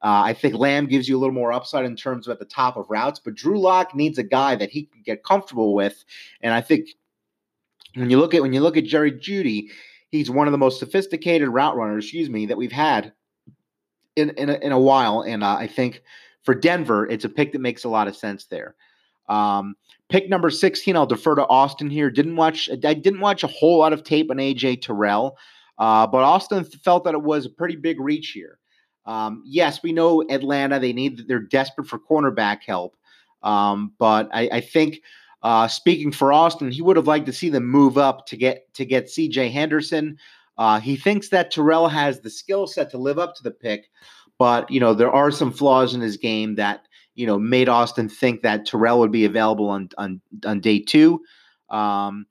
uh, 0.00 0.22
I 0.26 0.32
think 0.32 0.54
Lamb 0.54 0.86
gives 0.86 1.08
you 1.08 1.16
a 1.16 1.20
little 1.20 1.34
more 1.34 1.52
upside 1.52 1.84
in 1.84 1.96
terms 1.96 2.28
of 2.28 2.32
at 2.32 2.38
the 2.38 2.44
top 2.44 2.76
of 2.76 2.86
routes, 2.88 3.18
but 3.18 3.34
Drew 3.34 3.60
Lock 3.60 3.94
needs 3.94 4.16
a 4.16 4.22
guy 4.22 4.54
that 4.54 4.70
he 4.70 4.84
can 4.84 5.02
get 5.02 5.24
comfortable 5.24 5.74
with, 5.74 6.04
and 6.40 6.54
I 6.54 6.60
think 6.60 6.90
when 7.94 8.10
you 8.10 8.18
look 8.18 8.34
at 8.34 8.42
when 8.42 8.52
you 8.52 8.60
look 8.60 8.76
at 8.76 8.84
Jerry 8.84 9.12
Jeudy, 9.12 9.68
he's 10.10 10.30
one 10.30 10.46
of 10.46 10.52
the 10.52 10.58
most 10.58 10.78
sophisticated 10.78 11.48
route 11.48 11.76
runners, 11.76 12.04
excuse 12.04 12.30
me, 12.30 12.46
that 12.46 12.56
we've 12.56 12.72
had 12.72 13.12
in 14.16 14.30
in 14.30 14.50
a, 14.50 14.54
in 14.54 14.72
a 14.72 14.78
while, 14.78 15.22
and 15.22 15.42
uh, 15.42 15.56
I 15.56 15.66
think 15.66 16.02
for 16.42 16.54
Denver, 16.54 17.06
it's 17.06 17.24
a 17.24 17.28
pick 17.28 17.52
that 17.52 17.60
makes 17.60 17.84
a 17.84 17.88
lot 17.88 18.08
of 18.08 18.16
sense 18.16 18.46
there. 18.46 18.74
Um, 19.28 19.74
pick 20.08 20.28
number 20.28 20.50
sixteen, 20.50 20.96
I'll 20.96 21.06
defer 21.06 21.34
to 21.34 21.46
Austin 21.48 21.90
here. 21.90 22.10
Didn't 22.10 22.36
watch 22.36 22.68
I 22.70 22.94
didn't 22.94 23.20
watch 23.20 23.42
a 23.42 23.48
whole 23.48 23.78
lot 23.78 23.92
of 23.92 24.04
tape 24.04 24.30
on 24.30 24.36
AJ 24.36 24.82
Terrell, 24.82 25.36
uh, 25.78 26.06
but 26.06 26.22
Austin 26.24 26.64
felt 26.64 27.04
that 27.04 27.14
it 27.14 27.22
was 27.22 27.46
a 27.46 27.50
pretty 27.50 27.76
big 27.76 28.00
reach 28.00 28.30
here. 28.30 28.58
Um, 29.06 29.42
yes, 29.46 29.82
we 29.82 29.92
know 29.92 30.22
Atlanta; 30.28 30.78
they 30.78 30.92
need 30.92 31.28
they're 31.28 31.38
desperate 31.38 31.86
for 31.86 31.98
cornerback 31.98 32.62
help, 32.66 32.96
um, 33.42 33.92
but 33.98 34.28
I, 34.32 34.48
I 34.52 34.60
think. 34.60 35.00
Uh, 35.40 35.68
speaking 35.68 36.10
for 36.10 36.32
Austin, 36.32 36.68
he 36.68 36.82
would 36.82 36.96
have 36.96 37.06
liked 37.06 37.24
to 37.24 37.32
see 37.32 37.48
them 37.48 37.64
move 37.64 37.96
up 37.96 38.26
to 38.26 38.36
get 38.36 38.74
to 38.74 38.84
get 38.84 39.08
C.J. 39.08 39.50
Henderson. 39.50 40.18
Uh, 40.58 40.80
he 40.80 40.96
thinks 40.96 41.28
that 41.28 41.52
Terrell 41.52 41.86
has 41.86 42.20
the 42.20 42.28
skill 42.28 42.66
set 42.66 42.90
to 42.90 42.98
live 42.98 43.20
up 43.20 43.36
to 43.36 43.44
the 43.44 43.52
pick, 43.52 43.88
but 44.36 44.68
you 44.68 44.80
know 44.80 44.94
there 44.94 45.12
are 45.12 45.30
some 45.30 45.52
flaws 45.52 45.94
in 45.94 46.00
his 46.00 46.16
game 46.16 46.56
that 46.56 46.86
you 47.14 47.24
know 47.24 47.38
made 47.38 47.68
Austin 47.68 48.08
think 48.08 48.42
that 48.42 48.66
Terrell 48.66 48.98
would 48.98 49.12
be 49.12 49.24
available 49.24 49.68
on 49.68 49.88
on, 49.96 50.20
on 50.44 50.58
day 50.58 50.80
two. 50.80 51.20
Um, 51.70 52.26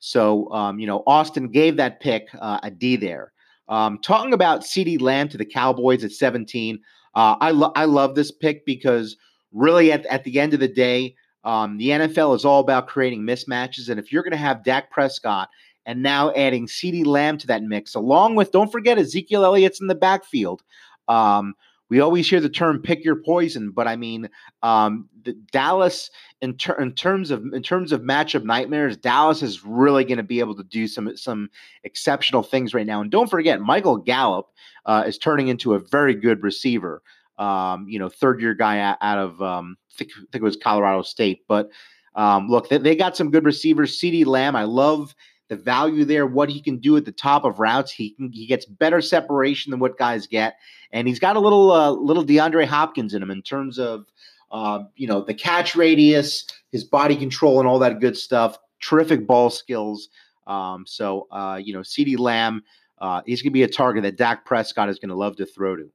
so 0.00 0.50
um, 0.52 0.80
you 0.80 0.86
know 0.86 1.02
Austin 1.06 1.48
gave 1.48 1.76
that 1.76 2.00
pick 2.00 2.28
uh, 2.40 2.58
a 2.62 2.70
D 2.70 2.96
there. 2.96 3.32
Um, 3.68 3.98
talking 3.98 4.32
about 4.32 4.62
CeeDee 4.62 5.00
Lamb 5.00 5.28
to 5.28 5.38
the 5.38 5.44
Cowboys 5.44 6.02
at 6.02 6.10
17, 6.10 6.80
uh, 7.14 7.36
I 7.40 7.52
lo- 7.52 7.72
I 7.76 7.84
love 7.84 8.16
this 8.16 8.32
pick 8.32 8.66
because 8.66 9.16
really 9.52 9.92
at 9.92 10.04
at 10.06 10.24
the 10.24 10.40
end 10.40 10.54
of 10.54 10.60
the 10.60 10.68
day, 10.68 11.14
um, 11.44 11.78
the 11.78 11.90
NFL 11.90 12.34
is 12.34 12.44
all 12.44 12.60
about 12.60 12.88
creating 12.88 13.22
mismatches, 13.22 13.88
and 13.88 14.00
if 14.00 14.10
you're 14.10 14.24
going 14.24 14.32
to 14.32 14.36
have 14.36 14.64
Dak 14.64 14.90
Prescott 14.90 15.48
and 15.86 16.02
now 16.02 16.32
adding 16.32 16.66
CeeDee 16.66 17.06
Lamb 17.06 17.38
to 17.38 17.46
that 17.46 17.62
mix, 17.62 17.94
along 17.94 18.34
with 18.34 18.52
don't 18.52 18.72
forget 18.72 18.98
Ezekiel 18.98 19.44
Elliott's 19.44 19.80
in 19.80 19.86
the 19.86 19.94
backfield. 19.94 20.62
Um, 21.08 21.54
we 21.90 22.00
always 22.00 22.30
hear 22.30 22.40
the 22.40 22.48
term 22.48 22.80
"pick 22.80 23.04
your 23.04 23.16
poison," 23.16 23.72
but 23.72 23.86
I 23.86 23.96
mean, 23.96 24.30
um, 24.62 25.08
the 25.24 25.34
Dallas 25.52 26.10
in, 26.40 26.56
ter- 26.56 26.80
in 26.80 26.92
terms 26.92 27.30
of 27.30 27.44
in 27.52 27.62
terms 27.62 27.92
of 27.92 28.00
matchup 28.00 28.44
nightmares, 28.44 28.96
Dallas 28.96 29.42
is 29.42 29.64
really 29.64 30.04
going 30.04 30.18
to 30.18 30.22
be 30.22 30.40
able 30.40 30.54
to 30.56 30.64
do 30.64 30.86
some 30.88 31.16
some 31.16 31.50
exceptional 31.84 32.42
things 32.42 32.72
right 32.72 32.86
now. 32.86 33.00
And 33.00 33.10
don't 33.10 33.28
forget, 33.28 33.60
Michael 33.60 33.96
Gallup 33.96 34.46
uh, 34.86 35.04
is 35.06 35.18
turning 35.18 35.48
into 35.48 35.74
a 35.74 35.78
very 35.78 36.14
good 36.14 36.42
receiver. 36.42 37.02
Um, 37.38 37.86
you 37.88 37.98
know, 37.98 38.08
third 38.08 38.40
year 38.40 38.54
guy 38.54 38.78
out, 39.00 39.18
of 39.18 39.40
um, 39.40 39.76
I 39.90 39.96
think, 39.96 40.10
I 40.14 40.20
think 40.30 40.42
it 40.42 40.42
was 40.42 40.56
Colorado 40.56 41.02
State. 41.02 41.42
But 41.48 41.70
um, 42.14 42.48
look, 42.48 42.68
they, 42.68 42.76
they 42.78 42.94
got 42.94 43.16
some 43.16 43.30
good 43.30 43.44
receivers. 43.44 43.98
CeeDee 43.98 44.26
Lamb, 44.26 44.56
I 44.56 44.64
love 44.64 45.14
the 45.50 45.56
value 45.56 46.04
there, 46.06 46.26
what 46.26 46.48
he 46.48 46.62
can 46.62 46.78
do 46.78 46.96
at 46.96 47.04
the 47.04 47.12
top 47.12 47.44
of 47.44 47.58
routes. 47.58 47.90
He 47.90 48.10
can 48.10 48.32
he 48.32 48.46
gets 48.46 48.64
better 48.64 49.02
separation 49.02 49.70
than 49.70 49.80
what 49.80 49.98
guys 49.98 50.26
get, 50.26 50.56
and 50.92 51.06
he's 51.06 51.18
got 51.18 51.36
a 51.36 51.40
little 51.40 51.72
uh, 51.72 51.90
little 51.90 52.24
DeAndre 52.24 52.64
Hopkins 52.64 53.12
in 53.12 53.22
him 53.22 53.30
in 53.30 53.42
terms 53.42 53.78
of 53.78 54.06
uh, 54.52 54.84
you 54.96 55.06
know 55.06 55.22
the 55.22 55.34
catch 55.34 55.74
radius, 55.74 56.46
his 56.72 56.84
body 56.84 57.16
control, 57.16 57.58
and 57.58 57.68
all 57.68 57.80
that 57.80 58.00
good 58.00 58.16
stuff. 58.16 58.56
Terrific 58.80 59.26
ball 59.26 59.50
skills. 59.50 60.08
Um, 60.46 60.84
so 60.86 61.26
uh, 61.32 61.60
you 61.62 61.74
know, 61.74 61.80
CeeDee 61.80 62.18
Lamb, 62.18 62.62
uh, 62.98 63.22
he's 63.26 63.42
going 63.42 63.50
to 63.50 63.54
be 63.54 63.64
a 63.64 63.68
target 63.68 64.04
that 64.04 64.16
Dak 64.16 64.46
Prescott 64.46 64.88
is 64.88 65.00
going 65.00 65.10
to 65.10 65.16
love 65.16 65.36
to 65.36 65.46
throw 65.46 65.76
to. 65.76 65.90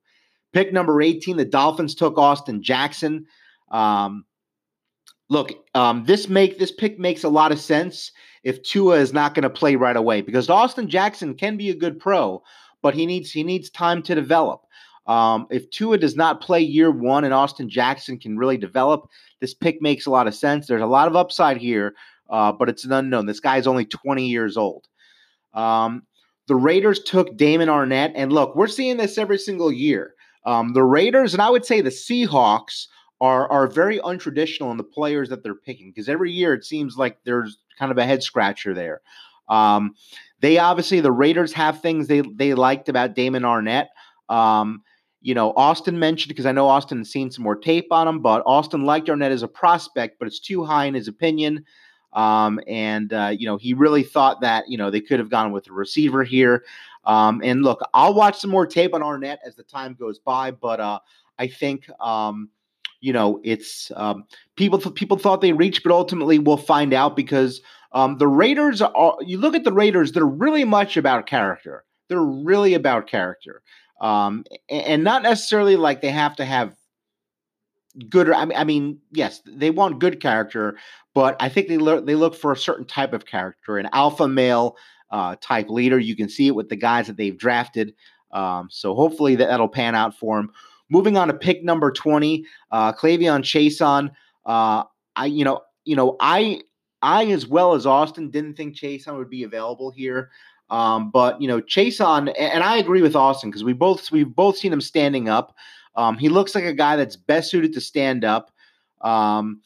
Pick 0.51 0.73
number 0.73 1.01
18, 1.01 1.37
the 1.37 1.45
Dolphins 1.45 1.95
took 1.95 2.17
Austin 2.17 2.61
Jackson. 2.61 3.25
Um, 3.71 4.25
look, 5.29 5.51
um, 5.73 6.05
this 6.05 6.29
make 6.29 6.59
this 6.59 6.71
pick 6.71 6.99
makes 6.99 7.23
a 7.23 7.29
lot 7.29 7.51
of 7.51 7.59
sense 7.59 8.11
if 8.43 8.61
Tua 8.63 8.97
is 8.97 9.13
not 9.13 9.33
going 9.33 9.43
to 9.43 9.49
play 9.49 9.75
right 9.75 9.97
away 9.97 10.21
because 10.21 10.49
Austin 10.49 10.89
Jackson 10.89 11.33
can 11.35 11.57
be 11.57 11.69
a 11.69 11.75
good 11.75 11.99
pro, 11.99 12.41
but 12.81 12.93
he 12.93 13.05
needs 13.05 13.31
he 13.31 13.43
needs 13.43 13.69
time 13.69 14.01
to 14.03 14.15
develop. 14.15 14.61
Um, 15.07 15.47
if 15.51 15.69
Tua 15.69 15.97
does 15.97 16.15
not 16.15 16.41
play 16.41 16.61
year 16.61 16.89
one 16.91 17.23
and 17.23 17.33
Austin 17.33 17.69
Jackson 17.69 18.17
can 18.17 18.37
really 18.37 18.57
develop, 18.57 19.07
this 19.39 19.53
pick 19.53 19.81
makes 19.81 20.05
a 20.05 20.11
lot 20.11 20.27
of 20.27 20.33
sense. 20.33 20.67
There's 20.67 20.81
a 20.81 20.87
lot 20.87 21.07
of 21.07 21.15
upside 21.15 21.57
here, 21.57 21.93
uh, 22.29 22.51
but 22.51 22.69
it's 22.69 22.85
an 22.85 22.91
unknown. 22.91 23.27
This 23.27 23.39
guy 23.39 23.57
is 23.57 23.67
only 23.67 23.85
20 23.85 24.25
years 24.25 24.57
old. 24.57 24.87
Um, 25.53 26.03
the 26.47 26.55
Raiders 26.55 27.01
took 27.01 27.37
Damon 27.37 27.69
Arnette, 27.69 28.13
and 28.15 28.31
look, 28.31 28.55
we're 28.55 28.67
seeing 28.67 28.97
this 28.97 29.17
every 29.17 29.37
single 29.37 29.71
year. 29.71 30.13
Um, 30.45 30.73
the 30.73 30.83
Raiders, 30.83 31.33
and 31.33 31.41
I 31.41 31.49
would 31.49 31.65
say 31.65 31.81
the 31.81 31.89
Seahawks, 31.89 32.87
are 33.25 33.51
are 33.51 33.67
very 33.67 33.99
untraditional 33.99 34.71
in 34.71 34.77
the 34.77 34.83
players 34.83 35.29
that 35.29 35.43
they're 35.43 35.55
picking 35.55 35.89
because 35.89 36.07
every 36.07 36.31
year 36.31 36.53
it 36.53 36.63
seems 36.63 36.97
like 36.97 37.17
there's 37.23 37.57
kind 37.77 37.91
of 37.91 37.97
a 37.97 38.05
head 38.05 38.21
scratcher 38.21 38.73
there. 38.73 39.01
Um, 39.49 39.95
they 40.41 40.57
obviously 40.57 40.99
the 40.99 41.11
Raiders 41.11 41.53
have 41.53 41.81
things 41.81 42.07
they 42.07 42.21
they 42.21 42.53
liked 42.53 42.89
about 42.89 43.15
Damon 43.15 43.43
Arnette. 43.43 43.87
Um, 44.29 44.83
you 45.21 45.33
know, 45.33 45.53
Austin 45.55 45.97
mentioned 45.97 46.29
because 46.29 46.45
I 46.45 46.51
know 46.51 46.67
Austin 46.67 46.99
has 46.99 47.09
seen 47.09 47.31
some 47.31 47.43
more 47.43 47.55
tape 47.55 47.91
on 47.91 48.07
him, 48.07 48.19
but 48.21 48.43
Austin 48.45 48.85
liked 48.85 49.07
Arnette 49.07 49.31
as 49.31 49.41
a 49.41 49.47
prospect, 49.47 50.19
but 50.19 50.27
it's 50.27 50.39
too 50.39 50.63
high 50.63 50.85
in 50.85 50.93
his 50.93 51.07
opinion. 51.07 51.65
Um, 52.13 52.59
and 52.67 53.11
uh, 53.11 53.33
you 53.35 53.47
know, 53.47 53.57
he 53.57 53.73
really 53.73 54.03
thought 54.03 54.41
that 54.41 54.65
you 54.69 54.77
know 54.77 54.91
they 54.91 55.01
could 55.01 55.19
have 55.19 55.29
gone 55.29 55.51
with 55.51 55.67
a 55.69 55.73
receiver 55.73 56.23
here. 56.23 56.63
Um, 57.05 57.41
and 57.43 57.63
look, 57.63 57.81
I'll 57.93 58.13
watch 58.13 58.39
some 58.39 58.49
more 58.49 58.65
tape 58.65 58.93
on 58.93 59.01
Arnette 59.01 59.37
as 59.45 59.55
the 59.55 59.63
time 59.63 59.95
goes 59.95 60.19
by, 60.19 60.51
but 60.51 60.79
uh, 60.79 60.99
I 61.37 61.47
think 61.47 61.89
um, 61.99 62.49
you 63.01 63.13
know 63.13 63.39
it's 63.43 63.91
um, 63.95 64.25
people 64.55 64.79
people 64.91 65.17
thought 65.17 65.41
they 65.41 65.53
reached, 65.53 65.83
but 65.83 65.91
ultimately 65.91 66.39
we'll 66.39 66.57
find 66.57 66.93
out 66.93 67.15
because 67.15 67.61
um, 67.91 68.17
the 68.17 68.27
Raiders 68.27 68.81
are. 68.81 69.17
You 69.21 69.37
look 69.37 69.55
at 69.55 69.63
the 69.63 69.73
Raiders; 69.73 70.11
they're 70.11 70.25
really 70.25 70.65
much 70.65 70.97
about 70.97 71.27
character. 71.27 71.83
They're 72.09 72.21
really 72.21 72.73
about 72.73 73.07
character, 73.07 73.61
um, 74.01 74.43
and 74.69 75.03
not 75.03 75.23
necessarily 75.23 75.75
like 75.75 76.01
they 76.01 76.11
have 76.11 76.35
to 76.37 76.45
have 76.45 76.75
good. 78.09 78.29
I 78.31 78.45
mean, 78.45 78.57
I 78.57 78.63
mean, 78.63 78.99
yes, 79.11 79.41
they 79.45 79.69
want 79.69 79.99
good 79.99 80.19
character, 80.19 80.77
but 81.13 81.35
I 81.39 81.49
think 81.49 81.67
they 81.67 81.77
they 81.77 82.15
look 82.15 82.35
for 82.35 82.51
a 82.51 82.57
certain 82.57 82.85
type 82.85 83.13
of 83.13 83.25
character, 83.25 83.77
an 83.77 83.89
alpha 83.93 84.27
male 84.27 84.75
uh, 85.09 85.35
type 85.39 85.69
leader. 85.69 85.97
You 85.97 86.15
can 86.15 86.29
see 86.29 86.47
it 86.47 86.55
with 86.55 86.69
the 86.69 86.75
guys 86.75 87.07
that 87.07 87.17
they've 87.17 87.37
drafted. 87.37 87.93
Um, 88.31 88.67
so 88.69 88.93
hopefully 88.93 89.35
that, 89.37 89.47
that'll 89.47 89.69
pan 89.69 89.95
out 89.95 90.17
for 90.17 90.39
him. 90.39 90.51
Moving 90.89 91.17
on 91.17 91.27
to 91.27 91.33
pick 91.33 91.63
number 91.63 91.91
20, 91.91 92.45
uh, 92.71 92.93
K'Lavon 92.93 93.41
Chaisson. 93.41 94.11
Uh, 94.45 94.83
I, 95.15 95.25
you 95.25 95.43
know, 95.43 95.61
you 95.83 95.95
know, 95.95 96.15
I, 96.19 96.61
I 97.01 97.25
as 97.25 97.47
well 97.47 97.73
as 97.73 97.85
Austin 97.85 98.29
didn't 98.29 98.55
think 98.55 98.75
Chaisson 98.75 99.17
would 99.17 99.29
be 99.29 99.43
available 99.43 99.91
here. 99.91 100.29
Um, 100.69 101.11
but 101.11 101.39
you 101.41 101.47
know, 101.47 101.61
Chaisson, 101.61 102.33
and 102.39 102.63
I 102.63 102.77
agree 102.77 103.01
with 103.01 103.15
Austin 103.15 103.49
because 103.49 103.63
we 103.63 103.73
both 103.73 104.11
we've 104.11 104.35
both 104.35 104.57
seen 104.57 104.73
him 104.73 104.81
standing 104.81 105.29
up. 105.29 105.55
Um, 105.95 106.17
he 106.17 106.29
looks 106.29 106.55
like 106.55 106.63
a 106.63 106.73
guy 106.73 106.95
that's 106.95 107.15
best 107.15 107.51
suited 107.51 107.73
to 107.73 107.81
stand 107.81 108.25
up. 108.25 108.51
Um, 109.01 109.61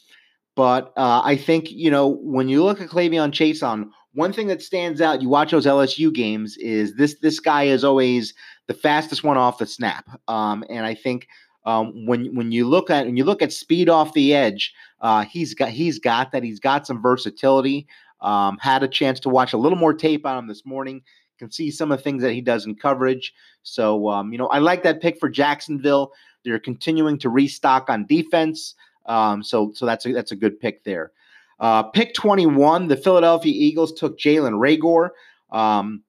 but 0.56 0.92
uh, 0.98 1.22
I 1.24 1.38
think 1.38 1.72
you 1.72 1.90
know 1.90 2.08
when 2.08 2.50
you 2.50 2.64
look 2.64 2.82
at 2.82 2.90
K'Lavon 2.90 3.32
Chaisson, 3.32 3.90
one 4.14 4.34
thing 4.34 4.48
that 4.48 4.62
stands 4.62 5.00
out, 5.00 5.22
you 5.22 5.30
watch 5.30 5.52
those 5.52 5.66
LSU 5.66 6.14
games, 6.14 6.58
is 6.58 6.96
this 6.96 7.16
this 7.22 7.40
guy 7.40 7.64
is 7.64 7.84
always 7.86 8.34
the 8.70 8.74
fastest 8.76 9.24
one 9.24 9.36
off 9.36 9.58
the 9.58 9.66
snap. 9.66 10.08
Um, 10.28 10.64
and 10.70 10.86
I 10.86 10.94
think 10.94 11.28
um, 11.66 12.06
when 12.06 12.36
when 12.36 12.52
you 12.52 12.68
look 12.68 12.92
at 12.92 13.08
when 13.08 13.18
you 13.18 13.26
look 13.26 13.42
at 13.42 13.52
speed 13.52 13.90
off 13.90 14.14
the 14.14 14.34
edge, 14.34 14.74
uh, 15.02 15.26
he's 15.26 15.56
got 15.56 15.70
he's 15.70 15.98
got 15.98 16.32
that. 16.32 16.44
He's 16.44 16.60
got 16.60 16.86
some 16.86 17.02
versatility. 17.02 17.88
Um, 18.22 18.60
had 18.60 18.84
a 18.84 18.88
chance 18.88 19.20
to 19.22 19.30
watch 19.30 19.54
a 19.54 19.58
little 19.58 19.78
more 19.78 19.94
tape 19.94 20.26
on 20.26 20.38
him 20.38 20.48
this 20.48 20.66
morning. 20.68 21.02
Can 21.40 21.50
see 21.50 21.72
some 21.72 21.92
of 21.92 21.98
the 21.98 22.04
things 22.04 22.22
that 22.22 22.34
he 22.34 22.42
does 22.42 22.66
in 22.66 22.76
coverage. 22.76 23.34
So 23.64 24.08
um, 24.08 24.32
you 24.32 24.38
know, 24.38 24.48
I 24.48 24.60
like 24.60 24.84
that 24.84 25.02
pick 25.02 25.20
for 25.20 25.30
Jacksonville. 25.30 26.12
They're 26.46 26.60
continuing 26.60 27.18
to 27.20 27.30
restock 27.30 27.90
on 27.90 28.06
defense. 28.06 28.76
Um, 29.08 29.42
so 29.42 29.72
so 29.74 29.88
that's 29.88 30.06
a, 30.06 30.14
that's 30.14 30.32
a 30.32 30.36
good 30.36 30.60
pick 30.60 30.84
there. 30.84 31.12
Uh, 31.60 31.84
pick 31.84 32.14
21, 32.14 32.88
the 32.88 32.96
Philadelphia 32.96 33.52
Eagles 33.54 33.94
took 33.94 34.18
Jalen 34.18 34.54
Reagor. 34.54 35.10
Um, 35.52 36.04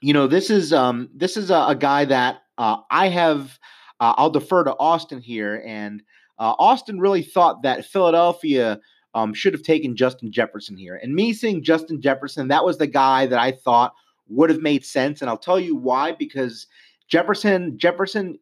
you 0.00 0.12
know, 0.12 0.26
this 0.26 0.50
is 0.50 0.72
um, 0.72 1.08
this 1.14 1.36
is 1.36 1.50
a, 1.50 1.66
a, 1.68 1.74
guy 1.74 2.04
that 2.04 2.42
uh, 2.56 2.78
I 2.90 3.08
have, 3.08 3.58
uh, 4.00 4.14
I'll 4.16 4.30
defer 4.30 4.64
to 4.64 4.76
Austin 4.78 5.20
here. 5.20 5.62
And 5.66 6.02
uh, 6.38 6.54
Austin 6.58 7.00
really 7.00 7.22
thought 7.22 7.62
that 7.62 7.84
Philadelphia 7.84 8.78
um, 9.14 9.34
should 9.34 9.52
have 9.52 9.62
taken 9.62 9.96
Justin 9.96 10.30
Jefferson 10.30 10.76
here. 10.76 11.00
And 11.02 11.14
me 11.14 11.32
seeing 11.32 11.62
Justin 11.62 12.00
Jefferson, 12.00 12.48
that 12.48 12.64
was 12.64 12.78
the 12.78 12.86
guy 12.86 13.26
that 13.26 13.38
I 13.38 13.52
thought 13.52 13.92
would 14.28 14.50
have 14.50 14.60
made 14.60 14.84
sense. 14.84 15.20
And 15.20 15.28
I'll 15.28 15.38
tell 15.38 15.58
you 15.58 15.74
why, 15.74 16.12
because 16.12 16.66
Jefferson, 17.08 17.78
Jefferson 17.78 18.38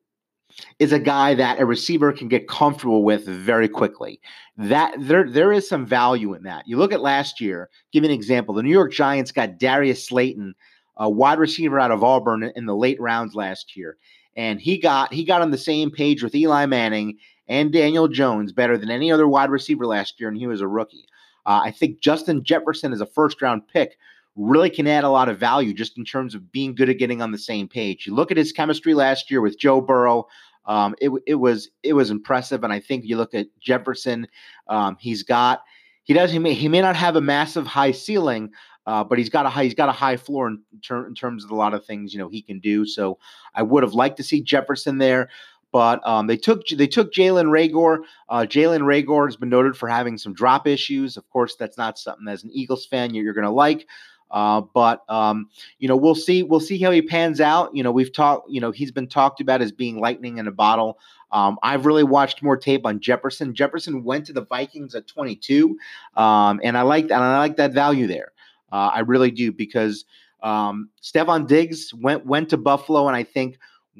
is 0.79 0.93
a 0.93 0.99
guy 0.99 1.35
that 1.35 1.61
a 1.61 1.67
receiver 1.67 2.13
can 2.13 2.29
get 2.29 2.49
comfortable 2.49 3.05
with 3.05 3.27
very 3.27 3.69
quickly. 3.69 4.21
That 4.57 4.95
there 4.99 5.29
there 5.31 5.53
is 5.53 5.69
some 5.69 5.87
value 5.87 6.35
in 6.35 6.43
that. 6.45 6.65
You 6.67 6.79
look 6.79 6.93
at 6.93 7.01
last 7.01 7.41
year. 7.41 7.69
Give 7.93 8.03
me 8.03 8.09
an 8.09 8.15
example. 8.15 8.55
The 8.55 8.63
New 8.63 8.71
York 8.71 8.93
Giants 8.93 9.33
got 9.33 9.59
Darius 9.59 10.07
Slayton, 10.07 10.55
a 10.97 11.09
wide 11.09 11.39
receiver 11.39 11.79
out 11.79 11.91
of 11.91 12.05
Auburn, 12.05 12.53
in 12.57 12.67
the 12.67 12.77
late 12.77 13.01
rounds 13.01 13.35
last 13.35 13.77
year, 13.77 13.97
and 14.37 14.61
he 14.61 14.79
got 14.79 15.13
he 15.13 15.25
got 15.25 15.43
on 15.43 15.51
the 15.51 15.59
same 15.59 15.91
page 15.91 16.23
with 16.23 16.35
Eli 16.35 16.67
Manning 16.67 17.19
and 17.49 17.73
Daniel 17.73 18.09
Jones 18.09 18.53
better 18.53 18.77
than 18.77 18.91
any 18.91 19.13
other 19.13 19.29
wide 19.29 19.51
receiver 19.51 19.87
last 19.87 20.21
year, 20.21 20.29
and 20.29 20.39
he 20.39 20.47
was 20.47 20.61
a 20.61 20.69
rookie. 20.69 21.07
Uh, 21.45 21.61
I 21.65 21.71
think 21.71 22.01
Justin 22.01 22.43
Jefferson 22.43 22.93
is 22.93 23.01
a 23.01 23.07
first 23.07 23.41
round 23.41 23.69
pick 23.69 23.97
really 24.37 24.69
can 24.69 24.87
add 24.87 25.05
a 25.05 25.09
lot 25.09 25.29
of 25.29 25.39
value 25.39 25.73
just 25.73 25.97
in 25.97 26.05
terms 26.05 26.35
of 26.35 26.53
being 26.53 26.75
good 26.75 26.91
at 26.91 26.99
getting 26.99 27.23
on 27.23 27.33
the 27.33 27.39
same 27.39 27.67
page. 27.67 28.07
You 28.07 28.15
look 28.15 28.31
at 28.31 28.37
his 28.37 28.53
chemistry 28.53 28.93
last 28.93 29.31
year 29.31 29.41
with 29.41 29.59
Joe 29.59 29.81
Burrow. 29.81 30.27
Um, 30.67 30.95
it, 31.01 31.11
it 31.27 31.37
was 31.37 31.71
it 31.83 31.95
was 31.95 32.11
impressive, 32.11 32.65
and 32.65 32.73
I 32.73 32.81
think 32.81 33.05
you 33.05 33.17
look 33.17 33.35
at 33.35 33.47
Jefferson. 33.61 34.27
Um, 34.69 34.97
he's 35.01 35.23
got 35.23 35.63
he 36.03 36.13
does 36.13 36.33
he 36.33 36.39
may 36.39 36.55
he 36.55 36.69
may 36.69 36.81
not 36.81 36.97
have 36.97 37.17
a 37.17 37.21
massive 37.21 37.67
high 37.67 37.93
ceiling, 37.93 38.51
uh, 38.87 39.03
but 39.05 39.19
he's 39.19 39.29
got 39.29 39.47
a 39.47 39.49
high 39.49 39.65
he's 39.65 39.75
got 39.75 39.89
a 39.89 39.93
high 39.93 40.17
floor 40.17 40.49
in, 40.49 40.63
ter- 40.83 41.07
in 41.07 41.15
terms 41.15 41.45
of 41.45 41.51
a 41.51 41.55
lot 41.55 41.75
of 41.75 41.85
things 41.85 42.13
you 42.13 42.19
know 42.19 42.29
he 42.29 42.43
can 42.43 42.61
do. 42.61 42.87
So 42.87 43.19
I 43.55 43.63
would 43.63 43.83
have 43.83 43.95
liked 43.95 44.17
to 44.19 44.23
see 44.23 44.41
Jefferson 44.41 44.99
there. 44.99 45.29
But 45.73 46.07
um, 46.07 46.27
they 46.27 46.37
took 46.37 46.67
they 46.69 46.87
took 46.87 47.13
Jalen 47.13 47.47
Reagor. 47.47 47.99
Uh, 48.29 48.47
Jalen 48.49 48.83
Reagor 48.83 49.27
has 49.27 49.37
been 49.37 49.49
noted 49.49 49.77
for 49.77 49.89
having 49.89 50.17
some 50.17 50.33
drop 50.33 50.67
issues. 50.67 51.17
Of 51.17 51.29
course, 51.29 51.57
that's 51.57 51.77
not 51.77 51.99
something 51.99 52.27
as 52.29 52.45
an 52.45 52.51
Eagles 52.53 52.87
fan 52.87 53.13
you're, 53.13 53.25
you're 53.25 53.35
going 53.35 53.45
to 53.45 53.51
like. 53.51 53.87
Uh, 54.31 54.61
but 54.61 55.03
um, 55.09 55.49
you 55.79 55.89
know, 55.89 55.97
we'll 55.97 56.15
see. 56.15 56.43
We'll 56.43 56.61
see 56.61 56.79
how 56.79 56.91
he 56.91 57.03
pans 57.03 57.41
out. 57.41 57.75
You 57.75 57.83
know, 57.83 57.93
we've 57.93 58.13
talked. 58.13 58.51
You 58.51 58.61
know, 58.61 58.71
he's 58.71 58.91
been 58.91 59.07
talked 59.09 59.41
about 59.41 59.61
as 59.61 59.73
being 59.73 60.01
lightning 60.01 60.39
in 60.39 60.47
a 60.47 60.53
bottle. 60.53 60.99
Um, 61.31 61.59
I've 61.63 61.87
really 61.87 62.05
watched 62.05 62.43
more 62.43 62.57
tape 62.57 62.87
on 62.87 63.01
Jefferson. 63.01 63.55
Jefferson 63.55 64.05
went 64.05 64.27
to 64.27 64.33
the 64.33 64.45
Vikings 64.45 64.95
at 64.95 65.07
22, 65.07 65.77
um, 66.17 66.61
and 66.63 66.79
I 66.79 66.83
like 66.83 67.05
and 67.05 67.15
I 67.15 67.39
like 67.39 67.57
that 67.57 67.73
value 67.73 68.07
there. 68.07 68.33
Uh, 68.73 68.91
I 68.95 69.01
really 69.01 69.31
do 69.31 69.53
because 69.53 70.05
um, 70.43 70.91
Stefon 71.03 71.47
Diggs 71.47 71.95
went 71.95 72.27
went 72.27 72.49
to 72.51 72.57
Buffalo, 72.57 73.07
and 73.07 73.17
I 73.17 73.23
think 73.23 73.59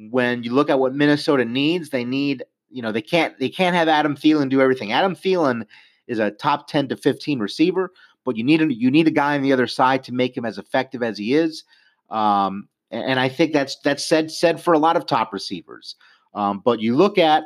when 0.09 0.43
you 0.43 0.53
look 0.53 0.69
at 0.69 0.79
what 0.79 0.93
Minnesota 0.93 1.45
needs, 1.45 1.89
they 1.89 2.05
need 2.05 2.43
you 2.69 2.81
know 2.81 2.91
they 2.91 3.01
can't 3.01 3.37
they 3.39 3.49
can't 3.49 3.75
have 3.75 3.87
Adam 3.87 4.15
Thielen 4.15 4.49
do 4.49 4.61
everything. 4.61 4.91
Adam 4.91 5.15
Thielen 5.15 5.65
is 6.07 6.19
a 6.19 6.31
top 6.31 6.69
10 6.69 6.87
to 6.87 6.95
15 6.95 7.39
receiver 7.39 7.91
but 8.27 8.35
you 8.35 8.43
need 8.43 8.61
a, 8.61 8.71
you 8.71 8.91
need 8.91 9.07
a 9.07 9.11
guy 9.11 9.37
on 9.37 9.41
the 9.41 9.53
other 9.53 9.67
side 9.67 10.03
to 10.03 10.13
make 10.13 10.35
him 10.35 10.43
as 10.43 10.57
effective 10.57 11.01
as 11.01 11.17
he 11.17 11.33
is. 11.33 11.63
Um, 12.09 12.67
and 12.91 13.21
I 13.21 13.29
think 13.29 13.53
that's 13.53 13.77
that's 13.85 14.05
said 14.05 14.29
said 14.29 14.61
for 14.61 14.73
a 14.73 14.79
lot 14.79 14.97
of 14.97 15.05
top 15.05 15.31
receivers. 15.31 15.95
Um, 16.33 16.61
but 16.63 16.81
you 16.81 16.93
look 16.93 17.17
at 17.17 17.43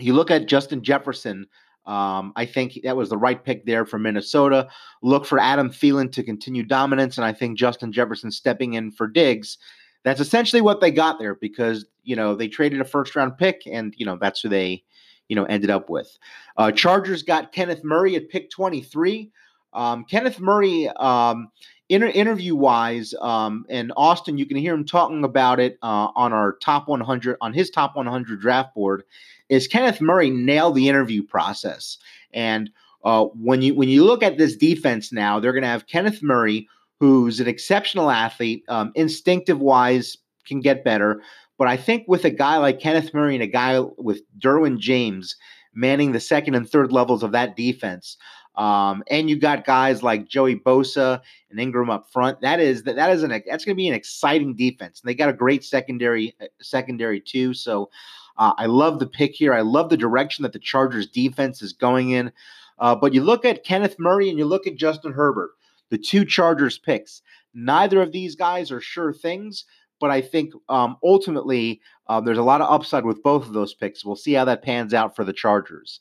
you 0.00 0.12
look 0.12 0.28
at 0.32 0.46
Justin 0.46 0.82
Jefferson. 0.82 1.46
Um, 1.86 2.32
I 2.34 2.46
think 2.46 2.80
that 2.82 2.96
was 2.96 3.08
the 3.08 3.16
right 3.16 3.42
pick 3.42 3.64
there 3.64 3.86
for 3.86 3.98
Minnesota. 3.98 4.68
Look 5.02 5.24
for 5.24 5.38
Adam 5.38 5.70
Thielen 5.70 6.10
to 6.12 6.22
continue 6.22 6.64
dominance, 6.64 7.16
and 7.16 7.24
I 7.24 7.32
think 7.32 7.58
Justin 7.58 7.92
Jefferson 7.92 8.30
stepping 8.30 8.74
in 8.74 8.90
for 8.90 9.06
Diggs. 9.06 9.58
That's 10.02 10.20
essentially 10.20 10.62
what 10.62 10.80
they 10.80 10.90
got 10.90 11.18
there 11.18 11.34
because 11.34 11.86
you 12.02 12.16
know 12.16 12.34
they 12.34 12.48
traded 12.48 12.80
a 12.80 12.84
first 12.84 13.14
round 13.14 13.38
pick, 13.38 13.62
and 13.70 13.94
you 13.96 14.06
know 14.06 14.18
that's 14.20 14.40
who 14.40 14.48
they 14.48 14.82
you 15.28 15.36
know 15.36 15.44
ended 15.44 15.70
up 15.70 15.88
with. 15.88 16.18
Uh, 16.56 16.72
Chargers 16.72 17.22
got 17.22 17.52
Kenneth 17.52 17.84
Murray 17.84 18.16
at 18.16 18.28
pick 18.28 18.50
twenty 18.50 18.82
three. 18.82 19.30
Um, 19.76 20.04
Kenneth 20.04 20.40
Murray, 20.40 20.88
um, 20.96 21.48
inter- 21.88 22.08
interview 22.08 22.56
wise, 22.56 23.14
um, 23.20 23.64
and 23.68 23.92
Austin, 23.96 24.38
you 24.38 24.46
can 24.46 24.56
hear 24.56 24.74
him 24.74 24.84
talking 24.84 25.22
about 25.22 25.60
it 25.60 25.78
uh, 25.82 26.08
on 26.16 26.32
our 26.32 26.56
top 26.62 26.88
100, 26.88 27.36
on 27.40 27.52
his 27.52 27.70
top 27.70 27.94
100 27.94 28.40
draft 28.40 28.74
board. 28.74 29.04
Is 29.48 29.68
Kenneth 29.68 30.00
Murray 30.00 30.30
nailed 30.30 30.74
the 30.74 30.88
interview 30.88 31.22
process? 31.22 31.98
And 32.32 32.70
uh, 33.04 33.26
when 33.26 33.62
you 33.62 33.74
when 33.74 33.88
you 33.88 34.04
look 34.04 34.22
at 34.24 34.38
this 34.38 34.56
defense 34.56 35.12
now, 35.12 35.38
they're 35.38 35.52
going 35.52 35.62
to 35.62 35.68
have 35.68 35.86
Kenneth 35.86 36.22
Murray, 36.22 36.68
who's 36.98 37.38
an 37.38 37.46
exceptional 37.46 38.10
athlete, 38.10 38.64
um, 38.68 38.90
instinctive 38.96 39.60
wise, 39.60 40.16
can 40.44 40.60
get 40.60 40.82
better. 40.84 41.22
But 41.58 41.68
I 41.68 41.76
think 41.76 42.04
with 42.08 42.24
a 42.24 42.30
guy 42.30 42.56
like 42.58 42.80
Kenneth 42.80 43.14
Murray 43.14 43.34
and 43.34 43.44
a 43.44 43.46
guy 43.46 43.80
with 43.96 44.22
Derwin 44.38 44.78
James 44.78 45.36
manning 45.72 46.12
the 46.12 46.20
second 46.20 46.54
and 46.54 46.68
third 46.68 46.90
levels 46.90 47.22
of 47.22 47.32
that 47.32 47.56
defense, 47.56 48.16
um, 48.56 49.04
and 49.10 49.28
you 49.28 49.38
got 49.38 49.64
guys 49.64 50.02
like 50.02 50.28
Joey 50.28 50.56
Bosa 50.56 51.20
and 51.50 51.60
Ingram 51.60 51.90
up 51.90 52.10
front. 52.10 52.40
That 52.40 52.58
is 52.58 52.84
that 52.84 52.96
that 52.96 53.10
is 53.10 53.22
an 53.22 53.30
that's 53.30 53.64
going 53.64 53.74
to 53.74 53.80
be 53.80 53.88
an 53.88 53.94
exciting 53.94 54.54
defense. 54.54 55.00
And 55.00 55.08
they 55.08 55.14
got 55.14 55.28
a 55.28 55.34
great 55.34 55.64
secondary 55.64 56.34
uh, 56.40 56.46
secondary 56.60 57.20
too. 57.20 57.52
So 57.52 57.90
uh, 58.38 58.52
I 58.56 58.66
love 58.66 58.98
the 58.98 59.06
pick 59.06 59.34
here. 59.34 59.52
I 59.52 59.60
love 59.60 59.90
the 59.90 59.96
direction 59.96 60.42
that 60.42 60.52
the 60.52 60.58
Chargers 60.58 61.06
defense 61.06 61.62
is 61.62 61.72
going 61.72 62.10
in. 62.10 62.32
Uh, 62.78 62.94
but 62.94 63.14
you 63.14 63.22
look 63.22 63.44
at 63.44 63.64
Kenneth 63.64 63.96
Murray 63.98 64.28
and 64.28 64.38
you 64.38 64.44
look 64.44 64.66
at 64.66 64.76
Justin 64.76 65.12
Herbert, 65.12 65.52
the 65.90 65.98
two 65.98 66.24
Chargers 66.24 66.78
picks. 66.78 67.22
Neither 67.54 68.02
of 68.02 68.12
these 68.12 68.36
guys 68.36 68.70
are 68.70 68.82
sure 68.82 69.14
things, 69.14 69.64
but 69.98 70.10
I 70.10 70.20
think 70.20 70.52
um, 70.68 70.96
ultimately 71.02 71.80
uh, 72.06 72.20
there's 72.20 72.36
a 72.36 72.42
lot 72.42 72.60
of 72.60 72.70
upside 72.70 73.06
with 73.06 73.22
both 73.22 73.46
of 73.46 73.54
those 73.54 73.72
picks. 73.72 74.04
We'll 74.04 74.14
see 74.14 74.34
how 74.34 74.44
that 74.44 74.62
pans 74.62 74.92
out 74.92 75.16
for 75.16 75.24
the 75.24 75.32
Chargers. 75.32 76.00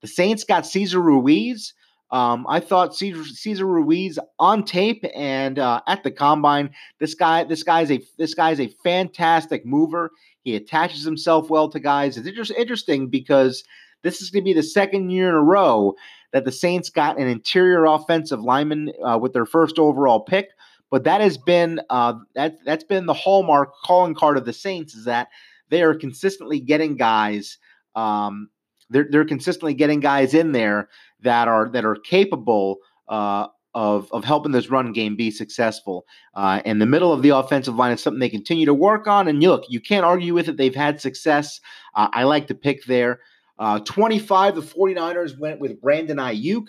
The 0.00 0.08
Saints 0.08 0.42
got 0.42 0.66
Cesar 0.66 1.00
Ruiz. 1.00 1.74
Um, 2.12 2.44
I 2.48 2.58
thought 2.58 2.96
Cesar, 2.96 3.66
Ruiz 3.66 4.18
on 4.38 4.64
tape 4.64 5.04
and 5.14 5.58
uh, 5.58 5.80
at 5.86 6.02
the 6.02 6.10
combine. 6.10 6.70
This 6.98 7.14
guy, 7.14 7.44
this 7.44 7.62
guy's 7.62 7.90
a 7.90 8.00
this 8.18 8.34
guy's 8.34 8.60
a 8.60 8.74
fantastic 8.82 9.64
mover. 9.64 10.10
He 10.42 10.56
attaches 10.56 11.04
himself 11.04 11.50
well 11.50 11.68
to 11.68 11.78
guys. 11.78 12.16
It's 12.16 12.28
just 12.30 12.50
interesting 12.52 13.08
because 13.08 13.62
this 14.02 14.20
is 14.20 14.30
going 14.30 14.42
to 14.42 14.48
be 14.48 14.54
the 14.54 14.62
second 14.62 15.10
year 15.10 15.28
in 15.28 15.34
a 15.34 15.42
row 15.42 15.94
that 16.32 16.44
the 16.44 16.52
Saints 16.52 16.90
got 16.90 17.18
an 17.18 17.28
interior 17.28 17.84
offensive 17.84 18.40
lineman 18.40 18.92
uh, 19.04 19.18
with 19.18 19.32
their 19.32 19.46
first 19.46 19.78
overall 19.78 20.20
pick. 20.20 20.48
But 20.90 21.04
that 21.04 21.20
has 21.20 21.38
been 21.38 21.80
uh, 21.90 22.14
that 22.34 22.56
that's 22.64 22.84
been 22.84 23.06
the 23.06 23.14
hallmark 23.14 23.72
calling 23.84 24.14
card 24.14 24.36
of 24.36 24.44
the 24.44 24.52
Saints 24.52 24.94
is 24.94 25.04
that 25.04 25.28
they 25.68 25.82
are 25.82 25.94
consistently 25.94 26.58
getting 26.58 26.96
guys. 26.96 27.58
Um, 27.94 28.50
they're 28.90 29.06
they're 29.10 29.24
consistently 29.24 29.74
getting 29.74 30.00
guys 30.00 30.34
in 30.34 30.52
there 30.52 30.88
that 31.22 31.48
are 31.48 31.70
that 31.70 31.84
are 31.84 31.96
capable 31.96 32.78
uh, 33.08 33.46
of 33.74 34.08
of 34.12 34.24
helping 34.24 34.52
this 34.52 34.70
run 34.70 34.92
game 34.92 35.16
be 35.16 35.30
successful. 35.30 36.04
Uh, 36.34 36.60
and 36.64 36.80
the 36.80 36.86
middle 36.86 37.12
of 37.12 37.22
the 37.22 37.30
offensive 37.30 37.76
line 37.76 37.92
is 37.92 38.02
something 38.02 38.20
they 38.20 38.28
continue 38.28 38.66
to 38.66 38.74
work 38.74 39.06
on. 39.06 39.28
And 39.28 39.40
look, 39.42 39.64
you 39.68 39.80
can't 39.80 40.04
argue 40.04 40.34
with 40.34 40.48
it. 40.48 40.56
They've 40.56 40.74
had 40.74 41.00
success. 41.00 41.60
Uh, 41.94 42.08
I 42.12 42.24
like 42.24 42.48
to 42.48 42.54
pick 42.54 42.84
there. 42.84 43.20
Uh, 43.58 43.78
25, 43.80 44.54
the 44.54 44.62
49ers 44.62 45.38
went 45.38 45.60
with 45.60 45.80
Brandon 45.82 46.16
Aiyuk. 46.16 46.68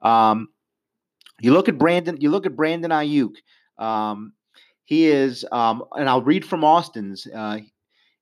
Um, 0.00 0.48
you 1.40 1.52
look 1.52 1.68
at 1.68 1.76
Brandon, 1.76 2.16
you 2.20 2.30
look 2.30 2.46
at 2.46 2.56
Brandon 2.56 2.90
Aiyuk. 2.90 3.34
Um, 3.78 4.32
he 4.84 5.06
is, 5.06 5.44
um, 5.52 5.84
and 5.92 6.08
I'll 6.08 6.22
read 6.22 6.44
from 6.44 6.64
Austin's. 6.64 7.26
Uh, 7.26 7.58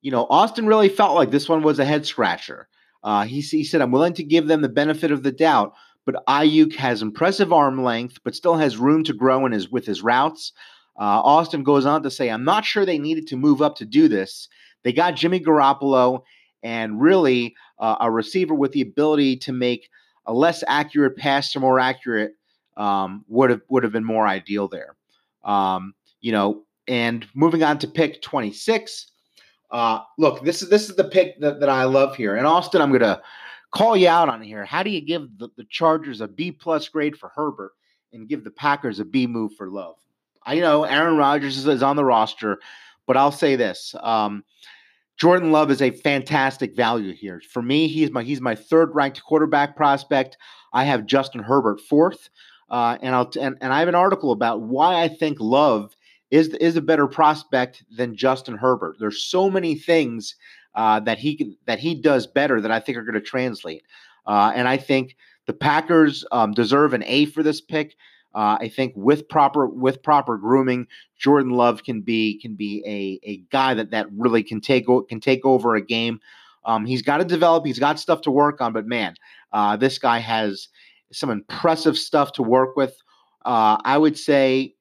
you 0.03 0.11
know, 0.11 0.27
Austin 0.29 0.67
really 0.67 0.89
felt 0.89 1.15
like 1.15 1.31
this 1.31 1.49
one 1.49 1.63
was 1.63 1.79
a 1.79 1.85
head 1.85 2.05
scratcher. 2.05 2.69
Uh, 3.03 3.25
he, 3.25 3.41
he 3.41 3.65
said, 3.65 3.81
I'm 3.81 3.93
willing 3.93 4.15
to 4.15 4.25
give 4.25 4.47
them 4.47 4.63
the 4.63 4.69
benefit 4.69 5.11
of 5.11 5.23
the 5.23 5.33
doubt, 5.33 5.73
but 6.05 6.25
Aiyuk 6.27 6.75
has 6.77 7.03
impressive 7.03 7.53
arm 7.53 7.83
length, 7.83 8.19
but 8.25 8.35
still 8.35 8.57
has 8.57 8.77
room 8.77 9.05
to 9.05 9.13
grow 9.13 9.47
in 9.47 9.53
his 9.53 9.71
with 9.71 9.87
his 9.87 10.03
routes. 10.03 10.53
Uh, 10.99 11.23
Austin 11.23 11.63
goes 11.63 11.87
on 11.87 12.03
to 12.03 12.11
say, 12.11 12.29
I'm 12.29 12.45
not 12.45 12.65
sure 12.65 12.85
they 12.85 12.99
needed 12.99 13.27
to 13.29 13.37
move 13.37 13.63
up 13.63 13.77
to 13.77 13.87
do 13.87 14.09
this. 14.09 14.49
They 14.83 14.93
got 14.93 15.17
Jimmy 15.17 15.41
Garoppolo 15.41 16.23
and 16.63 17.01
really 17.01 17.55
uh, 17.79 17.97
a 18.01 18.11
receiver 18.11 18.55
with 18.55 18.73
the 18.73 18.83
ability 18.83 19.37
to 19.39 19.53
make 19.53 19.89
a 20.27 20.33
less 20.33 20.63
accurate 20.67 21.17
pass 21.17 21.53
to 21.53 21.61
more 21.61 21.81
accurate 21.81 22.33
um, 22.77 23.25
would 23.29 23.51
have 23.51 23.63
would 23.69 23.83
have 23.83 23.93
been 23.93 24.05
more 24.05 24.27
ideal 24.27 24.69
there. 24.69 24.97
Um, 25.45 25.95
you 26.21 26.33
know, 26.33 26.65
and 26.87 27.27
moving 27.35 27.63
on 27.63 27.79
to 27.79 27.89
pick 27.89 28.21
26, 28.21 29.11
uh, 29.71 30.01
look, 30.19 30.45
this 30.45 30.63
is 30.63 30.69
this 30.69 30.89
is 30.89 30.97
the 30.97 31.05
pick 31.05 31.41
that, 31.41 31.61
that 31.61 31.69
I 31.69 31.85
love 31.85 32.17
here. 32.17 32.37
And 32.37 32.47
Austin, 32.47 32.81
I'm 32.81 32.93
gonna 32.93 33.21
call 33.73 33.97
you 33.97 34.09
out 34.09 34.29
on 34.29 34.43
here. 34.43 34.65
How 34.65 34.83
do 34.83 34.91
you 34.91 35.01
give 35.01 35.39
the, 35.39 35.49
the 35.57 35.65
Chargers 35.65 36.21
a 36.21 36.29
B 36.29 36.51
plus 36.51 36.89
grade 36.89 37.17
for 37.17 37.31
Herbert 37.35 37.73
and 38.13 38.29
give 38.29 38.45
the 38.45 38.51
Packers 38.51 39.01
a 39.01 39.05
B 39.05 39.27
move 39.27 39.55
for 39.55 39.69
Love? 39.71 39.97
I 40.45 40.59
know 40.59 40.85
Aaron 40.85 41.17
Rodgers 41.17 41.57
is, 41.57 41.67
is 41.67 41.83
on 41.83 41.97
the 41.97 42.05
roster, 42.05 42.59
but 43.07 43.17
I'll 43.17 43.33
say 43.33 43.57
this. 43.57 43.95
Um, 44.01 44.43
Jordan 45.17 45.53
Love 45.53 45.71
is 45.71 45.83
a 45.83 45.91
fantastic 45.91 46.75
value 46.75 47.13
here. 47.13 47.43
For 47.51 47.63
me, 47.63 47.87
he's 47.87 48.11
my 48.11 48.23
he's 48.23 48.41
my 48.41 48.55
third 48.55 48.95
ranked 48.95 49.23
quarterback 49.23 49.77
prospect. 49.77 50.37
I 50.73 50.85
have 50.85 51.07
Justin 51.07 51.43
Herbert 51.43 51.81
fourth. 51.81 52.31
Uh, 52.71 52.97
and 53.03 53.15
I'll 53.15 53.31
and, 53.41 53.57
and 53.61 53.73
I 53.73 53.81
have 53.81 53.89
an 53.89 53.97
article 53.97 54.31
about 54.31 54.63
why 54.63 55.03
I 55.03 55.09
think 55.09 55.39
Love 55.41 55.95
is 56.31 56.49
is 56.55 56.77
a 56.77 56.81
better 56.81 57.07
prospect 57.07 57.85
than 57.97 58.17
Justin 58.17 58.57
Herbert. 58.57 58.97
There's 58.99 59.23
so 59.23 59.51
many 59.51 59.75
things 59.75 60.37
uh, 60.75 61.01
that 61.01 61.19
he 61.19 61.37
can 61.37 61.57
that 61.67 61.79
he 61.79 61.95
does 61.95 62.27
better 62.27 62.61
that 62.61 62.71
I 62.71 62.81
think 62.81 62.99
are 62.99 63.03
going 63.03 63.15
to 63.15 63.21
translate. 63.21 63.83
Uh, 64.27 64.53
and 64.55 64.69
I 64.69 64.77
think 64.77 65.17
the 65.47 65.53
Packers 65.53 66.25
um, 66.33 66.53
deserve 66.53 66.95
an 66.95 67.03
A 67.05 67.27
for 67.27 67.43
this 67.43 67.61
pick. 67.61 67.97
Uh, 68.33 68.57
I 68.61 68.69
think 68.69 68.93
with 68.95 69.29
proper 69.29 69.67
with 69.67 70.03
proper 70.03 70.39
grooming, 70.39 70.87
Jordan 71.19 71.51
Love 71.51 71.83
can 71.83 72.01
be 72.01 72.39
can 72.41 72.55
be 72.55 72.83
a 72.87 73.29
a 73.29 73.39
guy 73.51 73.75
that 73.75 73.91
that 73.91 74.07
really 74.17 74.43
can 74.43 74.61
take 74.61 74.87
can 75.09 75.21
take 75.21 75.45
over 75.45 75.75
a 75.75 75.85
game. 75.85 76.21
Um, 76.65 76.85
he's 76.85 77.03
got 77.03 77.19
to 77.19 77.25
develop. 77.25 77.67
He's 77.67 77.79
got 77.79 77.99
stuff 77.99 78.21
to 78.23 78.31
work 78.31 78.61
on, 78.61 78.73
but 78.73 78.87
man, 78.87 79.15
uh, 79.53 79.77
this 79.77 79.99
guy 79.99 80.19
has 80.19 80.69
some 81.11 81.31
impressive 81.31 81.97
stuff 81.97 82.33
to 82.33 82.43
work 82.43 82.77
with. 82.77 82.95
Uh, 83.45 83.79
I 83.85 83.99
would 83.99 84.17
say 84.17 84.75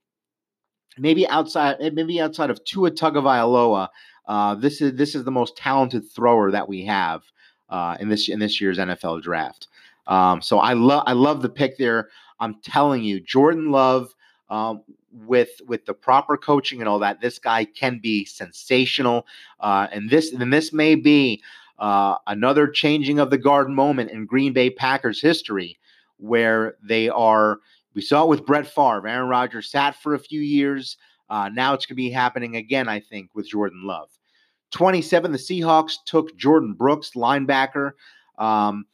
maybe 0.99 1.27
outside 1.27 1.77
maybe 1.93 2.19
outside 2.21 2.49
of 2.49 2.63
Tua 2.63 2.91
Tagovailoa, 2.91 3.89
uh, 4.27 4.55
this 4.55 4.81
is 4.81 4.93
this 4.93 5.15
is 5.15 5.23
the 5.23 5.31
most 5.31 5.57
talented 5.57 6.09
thrower 6.09 6.51
that 6.51 6.69
we 6.69 6.85
have 6.85 7.23
uh, 7.69 7.97
in 7.99 8.09
this 8.09 8.29
in 8.29 8.39
this 8.39 8.61
year's 8.61 8.77
NFL 8.77 9.23
draft. 9.23 9.67
Um, 10.07 10.41
so 10.41 10.59
I 10.59 10.73
love 10.73 11.03
I 11.05 11.13
love 11.13 11.41
the 11.41 11.49
pick 11.49 11.77
there. 11.77 12.09
I'm 12.39 12.55
telling 12.63 13.03
you, 13.03 13.19
Jordan 13.19 13.71
Love, 13.71 14.13
um, 14.49 14.83
with 15.11 15.49
with 15.67 15.85
the 15.85 15.93
proper 15.93 16.37
coaching 16.37 16.79
and 16.79 16.89
all 16.89 16.99
that, 16.99 17.21
this 17.21 17.39
guy 17.39 17.65
can 17.65 17.99
be 17.99 18.25
sensational. 18.25 19.25
Uh, 19.59 19.87
and 19.91 20.09
this 20.09 20.33
and 20.33 20.51
this 20.53 20.73
may 20.73 20.95
be 20.95 21.41
uh, 21.77 22.15
another 22.27 22.67
changing 22.67 23.19
of 23.19 23.29
the 23.29 23.37
guard 23.37 23.69
moment 23.69 24.11
in 24.11 24.25
Green 24.25 24.53
Bay 24.53 24.69
Packers 24.69 25.21
history, 25.21 25.79
where 26.17 26.75
they 26.83 27.09
are. 27.09 27.59
We 27.95 28.01
saw 28.01 28.23
it 28.23 28.29
with 28.29 28.45
Brett 28.45 28.67
Favre. 28.67 29.07
Aaron 29.07 29.29
Rodgers 29.29 29.71
sat 29.71 29.95
for 29.95 30.13
a 30.13 30.19
few 30.19 30.41
years. 30.41 30.97
Uh, 31.29 31.49
now 31.53 31.73
it's 31.73 31.85
going 31.85 31.95
to 31.95 32.01
be 32.01 32.09
happening 32.09 32.55
again, 32.55 32.87
I 32.87 32.99
think, 32.99 33.31
with 33.33 33.49
Jordan 33.49 33.81
Love. 33.83 34.09
27, 34.71 35.31
the 35.31 35.37
Seahawks 35.37 35.93
took 36.05 36.37
Jordyn 36.37 36.77
Brooks, 36.77 37.11
linebacker. 37.15 37.91
Um, 38.37 38.85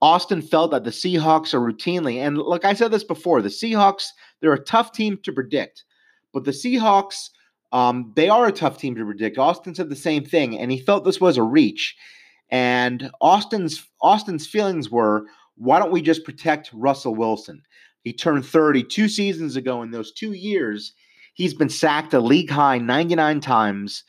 Austin 0.00 0.42
felt 0.42 0.70
that 0.70 0.84
the 0.84 0.90
Seahawks 0.90 1.54
are 1.54 1.60
routinely, 1.60 2.16
and 2.16 2.36
like 2.38 2.64
I 2.64 2.74
said 2.74 2.90
this 2.90 3.04
before, 3.04 3.40
the 3.42 3.48
Seahawks, 3.48 4.08
they're 4.40 4.52
a 4.52 4.64
tough 4.64 4.92
team 4.92 5.18
to 5.22 5.32
predict. 5.32 5.84
But 6.32 6.44
the 6.44 6.50
Seahawks, 6.50 7.30
um, 7.72 8.12
they 8.14 8.28
are 8.28 8.46
a 8.46 8.52
tough 8.52 8.78
team 8.78 8.94
to 8.96 9.04
predict. 9.04 9.38
Austin 9.38 9.74
said 9.74 9.88
the 9.88 9.96
same 9.96 10.24
thing, 10.24 10.58
and 10.58 10.70
he 10.70 10.78
felt 10.78 11.04
this 11.04 11.20
was 11.20 11.36
a 11.36 11.42
reach. 11.42 11.96
And 12.50 13.10
Austin's 13.20 13.86
Austin's 14.02 14.46
feelings 14.46 14.90
were, 14.90 15.24
why 15.56 15.78
don't 15.78 15.92
we 15.92 16.02
just 16.02 16.24
protect 16.24 16.70
Russell 16.72 17.14
Wilson? 17.14 17.62
He 18.04 18.12
turned 18.12 18.46
30 18.46 18.84
two 18.84 19.08
seasons 19.08 19.56
ago. 19.56 19.82
In 19.82 19.90
those 19.90 20.12
two 20.12 20.32
years, 20.32 20.92
he's 21.32 21.54
been 21.54 21.70
sacked 21.70 22.14
a 22.14 22.20
league 22.20 22.50
high 22.50 22.78
99 22.78 23.40
times. 23.40 24.04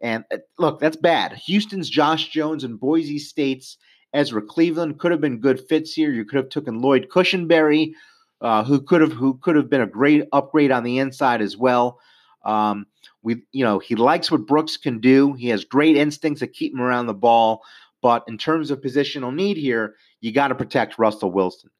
And 0.00 0.24
uh, 0.32 0.38
look, 0.58 0.78
that's 0.78 0.96
bad. 0.96 1.32
Houston's 1.32 1.90
Josh 1.90 2.28
Jones 2.28 2.62
and 2.62 2.78
Boise 2.78 3.18
State's 3.18 3.78
Ezra 4.14 4.42
Cleveland 4.42 4.98
could 4.98 5.10
have 5.10 5.20
been 5.20 5.40
good 5.40 5.60
fits 5.68 5.92
here. 5.92 6.12
You 6.12 6.24
could 6.24 6.36
have 6.36 6.48
taken 6.50 6.80
Lloyd 6.80 7.08
Cushenberry, 7.10 7.92
uh, 8.40 8.64
who 8.64 8.80
could 8.80 9.00
have 9.00 9.12
who 9.12 9.38
could 9.38 9.56
have 9.56 9.68
been 9.68 9.80
a 9.80 9.86
great 9.86 10.26
upgrade 10.32 10.70
on 10.70 10.84
the 10.84 10.98
inside 10.98 11.42
as 11.42 11.56
well. 11.56 11.98
Um, 12.44 12.86
we, 13.22 13.42
you 13.52 13.64
know, 13.64 13.78
he 13.78 13.96
likes 13.96 14.30
what 14.30 14.46
Brooks 14.46 14.76
can 14.76 15.00
do. 15.00 15.34
He 15.34 15.48
has 15.48 15.64
great 15.64 15.96
instincts 15.96 16.40
to 16.40 16.46
keep 16.46 16.72
him 16.72 16.80
around 16.80 17.06
the 17.06 17.14
ball. 17.14 17.62
But 18.00 18.24
in 18.28 18.38
terms 18.38 18.70
of 18.70 18.80
positional 18.80 19.34
need 19.34 19.56
here, 19.56 19.96
you 20.20 20.32
got 20.32 20.48
to 20.48 20.54
protect 20.54 20.98
Russell 20.98 21.32
Wilson. 21.32 21.70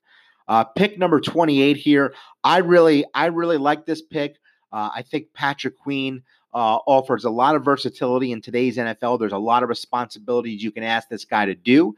Uh, 0.48 0.64
pick 0.64 0.98
number 0.98 1.20
28 1.20 1.76
here. 1.76 2.14
I 2.42 2.58
really, 2.58 3.04
I 3.14 3.26
really 3.26 3.58
like 3.58 3.87
this 3.87 4.02
pick. 4.02 4.37
Uh, 4.72 4.90
I 4.94 5.02
think 5.02 5.32
Patrick 5.34 5.78
Queen 5.78 6.22
uh, 6.54 6.78
offers 6.87 7.24
a 7.24 7.30
lot 7.30 7.54
of 7.54 7.64
versatility 7.64 8.32
in 8.32 8.40
today's 8.40 8.76
NFL. 8.76 9.18
There's 9.18 9.32
a 9.32 9.38
lot 9.38 9.62
of 9.62 9.68
responsibilities 9.68 10.62
you 10.62 10.72
can 10.72 10.82
ask 10.82 11.08
this 11.08 11.24
guy 11.24 11.46
to 11.46 11.54
do. 11.54 11.94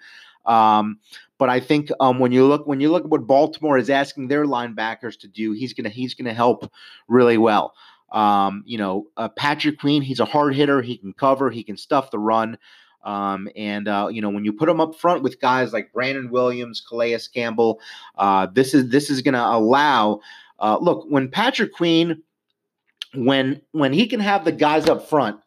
Um, 0.46 0.98
but 1.38 1.48
I 1.48 1.60
think 1.60 1.90
um, 2.00 2.18
when 2.18 2.32
you 2.32 2.46
look 2.46 2.66
when 2.66 2.80
you 2.80 2.90
look 2.90 3.04
at 3.04 3.10
what 3.10 3.26
Baltimore 3.26 3.78
is 3.78 3.90
asking 3.90 4.28
their 4.28 4.44
linebackers 4.44 5.18
to 5.20 5.28
do, 5.28 5.52
he's 5.52 5.72
gonna 5.72 5.88
he's 5.88 6.14
gonna 6.14 6.34
help 6.34 6.70
really 7.08 7.38
well. 7.38 7.74
Um, 8.12 8.62
you 8.66 8.76
know, 8.76 9.06
uh, 9.16 9.28
Patrick 9.28 9.78
Queen, 9.78 10.02
he's 10.02 10.20
a 10.20 10.24
hard 10.24 10.54
hitter. 10.54 10.82
He 10.82 10.96
can 10.96 11.12
cover. 11.12 11.50
He 11.50 11.62
can 11.62 11.76
stuff 11.76 12.10
the 12.10 12.18
run. 12.18 12.58
Um, 13.02 13.48
and 13.56 13.88
uh, 13.88 14.08
you 14.10 14.20
know, 14.20 14.30
when 14.30 14.44
you 14.44 14.52
put 14.52 14.66
them 14.66 14.80
up 14.80 14.94
front 14.94 15.22
with 15.22 15.40
guys 15.40 15.72
like 15.72 15.92
Brandon 15.92 16.30
Williams, 16.30 16.82
Calais 16.86 17.18
Campbell, 17.32 17.80
uh, 18.16 18.46
this 18.52 18.74
is 18.74 18.90
this 18.90 19.10
is 19.10 19.22
going 19.22 19.34
to 19.34 19.44
allow. 19.44 20.20
Uh, 20.58 20.78
look, 20.78 21.06
when 21.08 21.30
Patrick 21.30 21.72
Queen 21.72 22.22
when 23.14 23.60
when 23.72 23.92
he 23.92 24.06
can 24.06 24.20
have 24.20 24.44
the 24.44 24.52
guys 24.52 24.88
up 24.88 25.08
front, 25.08 25.40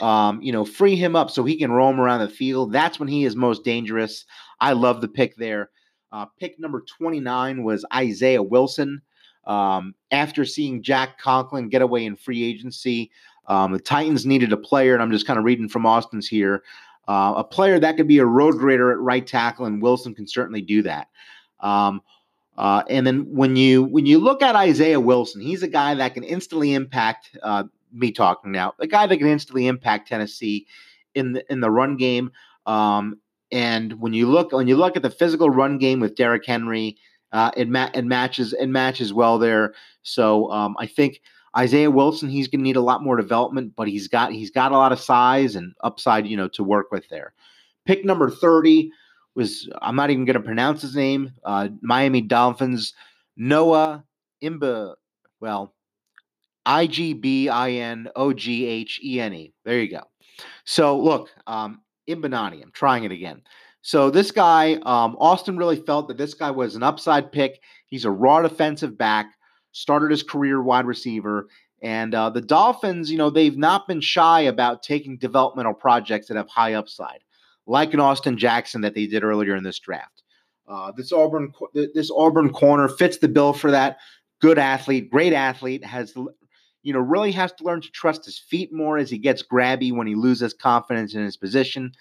um, 0.00 0.40
you 0.42 0.52
know, 0.52 0.64
free 0.64 0.96
him 0.96 1.16
up 1.16 1.30
so 1.30 1.44
he 1.44 1.56
can 1.56 1.72
roam 1.72 2.00
around 2.00 2.20
the 2.20 2.28
field. 2.28 2.72
That's 2.72 2.98
when 2.98 3.08
he 3.08 3.24
is 3.24 3.34
most 3.34 3.64
dangerous. 3.64 4.24
I 4.60 4.72
love 4.72 5.00
the 5.00 5.08
pick 5.08 5.36
there. 5.36 5.70
Uh, 6.12 6.26
pick 6.38 6.58
number 6.58 6.84
29 6.98 7.64
was 7.64 7.84
Isaiah 7.94 8.42
Wilson. 8.42 9.02
Um, 9.44 9.94
after 10.10 10.44
seeing 10.44 10.82
Jack 10.82 11.18
Conklin 11.18 11.68
get 11.68 11.82
away 11.82 12.04
in 12.04 12.16
free 12.16 12.44
agency, 12.44 13.10
um, 13.46 13.72
the 13.72 13.78
Titans 13.78 14.26
needed 14.26 14.52
a 14.52 14.58
player, 14.58 14.92
and 14.92 15.02
I'm 15.02 15.10
just 15.10 15.26
kind 15.26 15.38
of 15.38 15.44
reading 15.44 15.68
from 15.68 15.86
Austin's 15.86 16.28
here. 16.28 16.62
Uh, 17.08 17.32
a 17.38 17.44
player 17.44 17.78
that 17.80 17.96
could 17.96 18.06
be 18.06 18.18
a 18.18 18.26
road 18.26 18.58
grader 18.58 18.92
at 18.92 18.98
right 18.98 19.26
tackle, 19.26 19.64
and 19.64 19.82
Wilson 19.82 20.14
can 20.14 20.28
certainly 20.28 20.60
do 20.60 20.82
that. 20.82 21.08
Um, 21.60 22.02
uh, 22.58 22.82
and 22.90 23.06
then 23.06 23.20
when 23.34 23.56
you 23.56 23.84
when 23.84 24.04
you 24.04 24.18
look 24.18 24.42
at 24.42 24.54
Isaiah 24.54 25.00
Wilson, 25.00 25.40
he's 25.40 25.62
a 25.62 25.68
guy 25.68 25.94
that 25.94 26.14
can 26.14 26.22
instantly 26.22 26.74
impact 26.74 27.36
uh, 27.42 27.64
me 27.92 28.12
talking 28.12 28.52
now, 28.52 28.74
a 28.78 28.86
guy 28.86 29.06
that 29.06 29.16
can 29.16 29.26
instantly 29.26 29.66
impact 29.66 30.08
Tennessee 30.08 30.66
in 31.14 31.32
the 31.32 31.50
in 31.50 31.60
the 31.60 31.70
run 31.70 31.96
game. 31.96 32.30
Um, 32.66 33.18
and 33.50 33.98
when 34.00 34.12
you 34.12 34.28
look 34.28 34.52
when 34.52 34.68
you 34.68 34.76
look 34.76 34.96
at 34.96 35.02
the 35.02 35.10
physical 35.10 35.48
run 35.48 35.78
game 35.78 36.00
with 36.00 36.14
Derrick 36.14 36.44
Henry, 36.44 36.98
uh, 37.32 37.50
it, 37.56 37.68
ma- 37.68 37.90
it 37.94 38.04
matches 38.04 38.52
it 38.52 38.66
matches 38.66 39.14
well 39.14 39.38
there. 39.38 39.72
So 40.02 40.50
um, 40.50 40.76
I 40.78 40.86
think 40.86 41.22
Isaiah 41.58 41.90
Wilson 41.90 42.28
he's 42.28 42.46
going 42.48 42.60
to 42.60 42.64
need 42.64 42.76
a 42.76 42.80
lot 42.80 43.02
more 43.02 43.16
development, 43.16 43.72
but 43.76 43.88
he's 43.88 44.06
got 44.06 44.32
he's 44.32 44.50
got 44.50 44.72
a 44.72 44.76
lot 44.76 44.92
of 44.92 45.00
size 45.00 45.56
and 45.56 45.74
upside 45.82 46.26
you 46.26 46.36
know 46.36 46.48
to 46.48 46.62
work 46.62 46.92
with 46.92 47.08
there. 47.08 47.34
Pick 47.84 48.04
number 48.04 48.30
thirty 48.30 48.92
was 49.34 49.68
I'm 49.82 49.96
not 49.96 50.10
even 50.10 50.24
going 50.24 50.34
to 50.34 50.42
pronounce 50.42 50.82
his 50.82 50.96
name. 50.96 51.32
Uh, 51.44 51.68
Miami 51.82 52.20
Dolphins 52.20 52.94
Noah 53.36 54.04
Imba. 54.42 54.94
Well, 55.40 55.74
I 56.64 56.86
G 56.86 57.12
B 57.14 57.48
I 57.48 57.70
N 57.70 58.08
O 58.14 58.32
G 58.32 58.66
H 58.66 59.00
E 59.02 59.20
N 59.20 59.34
E. 59.34 59.52
There 59.64 59.80
you 59.80 59.90
go. 59.90 60.02
So 60.64 60.98
look, 60.98 61.30
um, 61.46 61.80
Igbinoghene. 62.08 62.62
I'm 62.62 62.72
trying 62.72 63.04
it 63.04 63.12
again. 63.12 63.42
So 63.82 64.10
this 64.10 64.30
guy, 64.30 64.74
um, 64.82 65.16
Austin 65.18 65.56
really 65.56 65.76
felt 65.76 66.08
that 66.08 66.18
this 66.18 66.34
guy 66.34 66.50
was 66.50 66.74
an 66.74 66.82
upside 66.82 67.32
pick. 67.32 67.60
He's 67.86 68.04
a 68.04 68.10
raw 68.10 68.42
defensive 68.42 68.98
back. 68.98 69.32
Started 69.78 70.10
his 70.10 70.22
career 70.22 70.62
wide 70.62 70.86
receiver. 70.86 71.48
And 71.80 72.14
uh, 72.14 72.30
the 72.30 72.40
Dolphins, 72.40 73.10
you 73.10 73.18
know, 73.18 73.30
they've 73.30 73.56
not 73.56 73.86
been 73.86 74.00
shy 74.00 74.40
about 74.40 74.82
taking 74.82 75.16
developmental 75.16 75.74
projects 75.74 76.26
that 76.26 76.36
have 76.36 76.48
high 76.48 76.74
upside 76.74 77.20
like 77.68 77.92
an 77.94 78.00
Austin 78.00 78.36
Jackson 78.36 78.80
that 78.80 78.94
they 78.94 79.06
did 79.06 79.22
earlier 79.22 79.54
in 79.54 79.62
this 79.62 79.78
draft. 79.78 80.22
Uh, 80.66 80.90
this 80.96 81.12
Auburn 81.12 81.52
this 81.94 82.10
Auburn 82.10 82.50
corner 82.50 82.88
fits 82.88 83.18
the 83.18 83.28
bill 83.28 83.52
for 83.52 83.70
that. 83.70 83.98
Good 84.40 84.58
athlete, 84.58 85.10
great 85.10 85.32
athlete, 85.32 85.84
has 85.84 86.14
you 86.82 86.92
know 86.92 86.98
really 86.98 87.32
has 87.32 87.52
to 87.52 87.64
learn 87.64 87.80
to 87.82 87.90
trust 87.90 88.24
his 88.24 88.38
feet 88.38 88.72
more 88.72 88.98
as 88.98 89.10
he 89.10 89.18
gets 89.18 89.42
grabby 89.42 89.92
when 89.92 90.06
he 90.06 90.14
loses 90.14 90.52
confidence 90.52 91.14
in 91.14 91.22
his 91.22 91.36
position. 91.36 91.92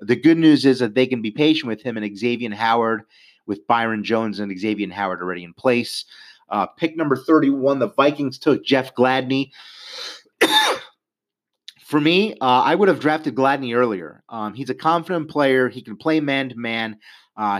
The 0.00 0.16
good 0.16 0.38
news 0.38 0.64
is 0.64 0.78
that 0.78 0.94
they 0.94 1.06
can 1.06 1.22
be 1.22 1.30
patient 1.30 1.68
with 1.68 1.82
him 1.82 1.96
and 1.96 2.18
Xavier 2.18 2.54
Howard, 2.54 3.02
with 3.46 3.66
Byron 3.66 4.02
Jones 4.02 4.40
and 4.40 4.58
Xavier 4.58 4.90
Howard 4.90 5.20
already 5.20 5.44
in 5.44 5.54
place. 5.54 6.04
Uh, 6.50 6.66
pick 6.66 6.96
number 6.96 7.16
31, 7.16 7.78
the 7.78 7.88
Vikings 7.88 8.38
took 8.38 8.64
Jeff 8.64 8.94
Gladney. 8.94 9.50
For 11.84 12.00
me, 12.00 12.34
uh, 12.34 12.62
I 12.62 12.74
would 12.74 12.88
have 12.88 13.00
drafted 13.00 13.34
Gladney 13.34 13.74
earlier. 13.74 14.22
Um, 14.28 14.54
he's 14.54 14.70
a 14.70 14.74
confident 14.74 15.28
player. 15.28 15.68
He 15.68 15.82
can 15.82 15.96
play 15.96 16.20
man 16.20 16.48
to 16.50 16.56
man. 16.56 16.98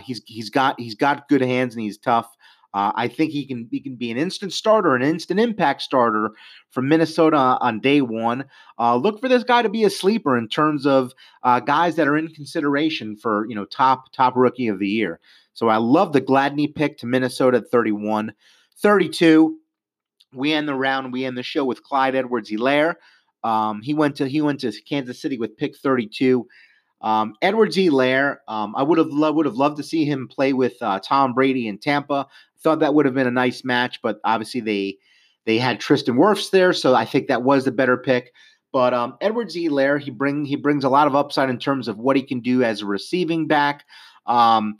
He's 0.02 0.22
he's 0.26 0.50
got 0.50 0.78
he's 0.78 0.94
got 0.94 1.28
good 1.28 1.40
hands 1.40 1.74
and 1.74 1.82
he's 1.82 1.98
tough. 1.98 2.28
Uh, 2.72 2.92
I 2.94 3.08
think 3.08 3.32
he 3.32 3.46
can 3.46 3.68
he 3.70 3.80
can 3.80 3.96
be 3.96 4.10
an 4.10 4.16
instant 4.16 4.52
starter, 4.52 4.94
an 4.94 5.02
instant 5.02 5.40
impact 5.40 5.82
starter 5.82 6.30
from 6.70 6.88
Minnesota 6.88 7.36
on 7.36 7.80
day 7.80 8.00
one. 8.00 8.44
Uh, 8.78 8.96
look 8.96 9.20
for 9.20 9.28
this 9.28 9.42
guy 9.42 9.62
to 9.62 9.68
be 9.68 9.82
a 9.84 9.90
sleeper 9.90 10.36
in 10.38 10.48
terms 10.48 10.86
of 10.86 11.12
uh, 11.42 11.58
guys 11.58 11.96
that 11.96 12.06
are 12.06 12.16
in 12.16 12.28
consideration 12.28 13.16
for 13.16 13.46
you 13.48 13.56
know 13.56 13.64
top 13.64 14.12
top 14.12 14.36
rookie 14.36 14.68
of 14.68 14.78
the 14.78 14.88
year. 14.88 15.18
So 15.52 15.68
I 15.68 15.78
love 15.78 16.12
the 16.12 16.20
Gladney 16.20 16.72
pick 16.72 16.98
to 16.98 17.06
Minnesota 17.06 17.58
at 17.58 17.70
31. 17.70 18.32
32, 18.82 19.56
we 20.34 20.52
end 20.52 20.68
the 20.68 20.74
round, 20.74 21.12
we 21.12 21.24
end 21.24 21.36
the 21.36 21.42
show 21.42 21.64
with 21.64 21.82
Clyde 21.82 22.14
Edwards-Helaire. 22.14 22.94
Um, 23.42 23.80
he 23.82 23.94
went 23.94 24.16
to 24.16 24.28
he 24.28 24.42
went 24.42 24.60
to 24.60 24.72
Kansas 24.82 25.20
City 25.20 25.38
with 25.38 25.56
pick 25.56 25.76
32. 25.76 26.46
Um, 27.00 27.34
Edwards-Helaire, 27.40 28.36
um, 28.48 28.74
I 28.76 28.82
would 28.82 28.98
have 28.98 29.08
lo- 29.08 29.32
would 29.32 29.46
have 29.46 29.54
loved 29.54 29.78
to 29.78 29.82
see 29.82 30.04
him 30.04 30.28
play 30.28 30.52
with 30.52 30.74
uh, 30.82 31.00
Tom 31.00 31.32
Brady 31.32 31.66
in 31.66 31.78
Tampa. 31.78 32.26
Thought 32.62 32.80
that 32.80 32.94
would 32.94 33.06
have 33.06 33.14
been 33.14 33.26
a 33.26 33.30
nice 33.32 33.64
match, 33.64 34.00
but 34.02 34.20
obviously 34.24 34.60
they 34.60 34.98
they 35.46 35.58
had 35.58 35.80
Tristan 35.80 36.16
Wirfs 36.16 36.50
there, 36.50 36.74
so 36.74 36.94
I 36.94 37.06
think 37.06 37.28
that 37.28 37.42
was 37.42 37.64
the 37.64 37.72
better 37.72 37.96
pick. 37.96 38.32
But 38.72 38.94
um, 38.94 39.16
Edwards-Helaire, 39.20 40.00
he 40.00 40.10
bring 40.10 40.44
he 40.44 40.56
brings 40.56 40.84
a 40.84 40.90
lot 40.90 41.06
of 41.06 41.16
upside 41.16 41.50
in 41.50 41.58
terms 41.58 41.88
of 41.88 41.98
what 41.98 42.16
he 42.16 42.22
can 42.22 42.40
do 42.40 42.62
as 42.62 42.82
a 42.82 42.86
receiving 42.86 43.46
back. 43.46 43.84
Um, 44.26 44.76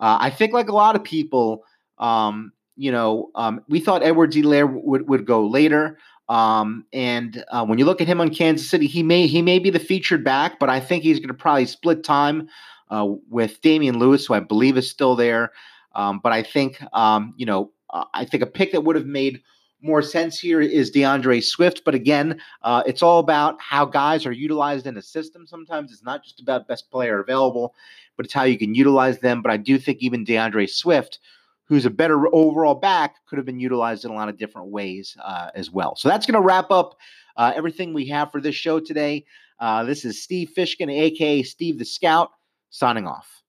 uh, 0.00 0.18
I 0.20 0.30
think, 0.30 0.52
like 0.52 0.68
a 0.68 0.74
lot 0.74 0.96
of 0.96 1.04
people, 1.04 1.64
um, 1.98 2.52
you 2.76 2.90
know, 2.90 3.30
um, 3.34 3.62
we 3.68 3.80
thought 3.80 4.02
Edwards-Helaire 4.02 4.70
would 4.84 5.08
would 5.08 5.26
go 5.26 5.46
later. 5.46 5.98
Um, 6.28 6.86
and 6.92 7.44
uh, 7.50 7.64
when 7.66 7.78
you 7.78 7.84
look 7.84 8.00
at 8.00 8.08
him 8.08 8.20
on 8.20 8.30
Kansas 8.30 8.68
City, 8.68 8.86
he 8.86 9.02
may 9.02 9.26
he 9.26 9.42
may 9.42 9.58
be 9.58 9.70
the 9.70 9.78
featured 9.78 10.24
back, 10.24 10.58
but 10.58 10.70
I 10.70 10.80
think 10.80 11.02
he's 11.02 11.18
going 11.18 11.28
to 11.28 11.34
probably 11.34 11.66
split 11.66 12.02
time 12.02 12.48
uh, 12.90 13.06
with 13.28 13.60
Damian 13.60 13.98
Lewis, 13.98 14.26
who 14.26 14.34
I 14.34 14.40
believe 14.40 14.76
is 14.76 14.88
still 14.88 15.16
there. 15.16 15.52
Um, 15.94 16.20
but 16.22 16.32
I 16.32 16.42
think 16.42 16.82
um, 16.92 17.34
you 17.36 17.46
know, 17.46 17.70
uh, 17.90 18.04
I 18.14 18.24
think 18.24 18.42
a 18.42 18.46
pick 18.46 18.72
that 18.72 18.82
would 18.82 18.96
have 18.96 19.06
made 19.06 19.42
more 19.82 20.00
sense 20.00 20.40
here 20.40 20.62
is 20.62 20.90
D'Andre 20.90 21.40
Swift. 21.40 21.82
But 21.84 21.94
again, 21.94 22.40
uh, 22.62 22.82
it's 22.86 23.02
all 23.02 23.18
about 23.18 23.60
how 23.60 23.84
guys 23.84 24.24
are 24.24 24.32
utilized 24.32 24.86
in 24.86 24.96
a 24.96 25.02
system. 25.02 25.46
Sometimes 25.46 25.92
it's 25.92 26.02
not 26.02 26.24
just 26.24 26.40
about 26.40 26.66
best 26.66 26.90
player 26.90 27.20
available, 27.20 27.74
but 28.16 28.24
it's 28.24 28.32
how 28.32 28.44
you 28.44 28.56
can 28.56 28.74
utilize 28.74 29.18
them. 29.18 29.42
But 29.42 29.52
I 29.52 29.58
do 29.58 29.78
think 29.78 29.98
even 30.00 30.24
D'Andre 30.24 30.66
Swift, 30.66 31.18
who's 31.66 31.86
a 31.86 31.90
better 31.90 32.26
overall 32.34 32.74
back, 32.74 33.16
could 33.26 33.38
have 33.38 33.46
been 33.46 33.60
utilized 33.60 34.04
in 34.04 34.10
a 34.10 34.14
lot 34.14 34.28
of 34.28 34.36
different 34.36 34.68
ways 34.68 35.16
uh, 35.22 35.50
as 35.54 35.70
well. 35.70 35.96
So 35.96 36.08
that's 36.08 36.26
going 36.26 36.34
to 36.34 36.46
wrap 36.46 36.70
up 36.70 36.96
uh, 37.36 37.52
everything 37.54 37.92
we 37.92 38.06
have 38.08 38.30
for 38.30 38.40
this 38.40 38.54
show 38.54 38.80
today. 38.80 39.24
Uh, 39.58 39.84
this 39.84 40.04
is 40.04 40.22
Steve 40.22 40.50
Fishkin, 40.56 40.92
aka 40.92 41.42
Steve 41.42 41.78
the 41.78 41.84
Scout, 41.84 42.30
signing 42.70 43.06
off. 43.06 43.43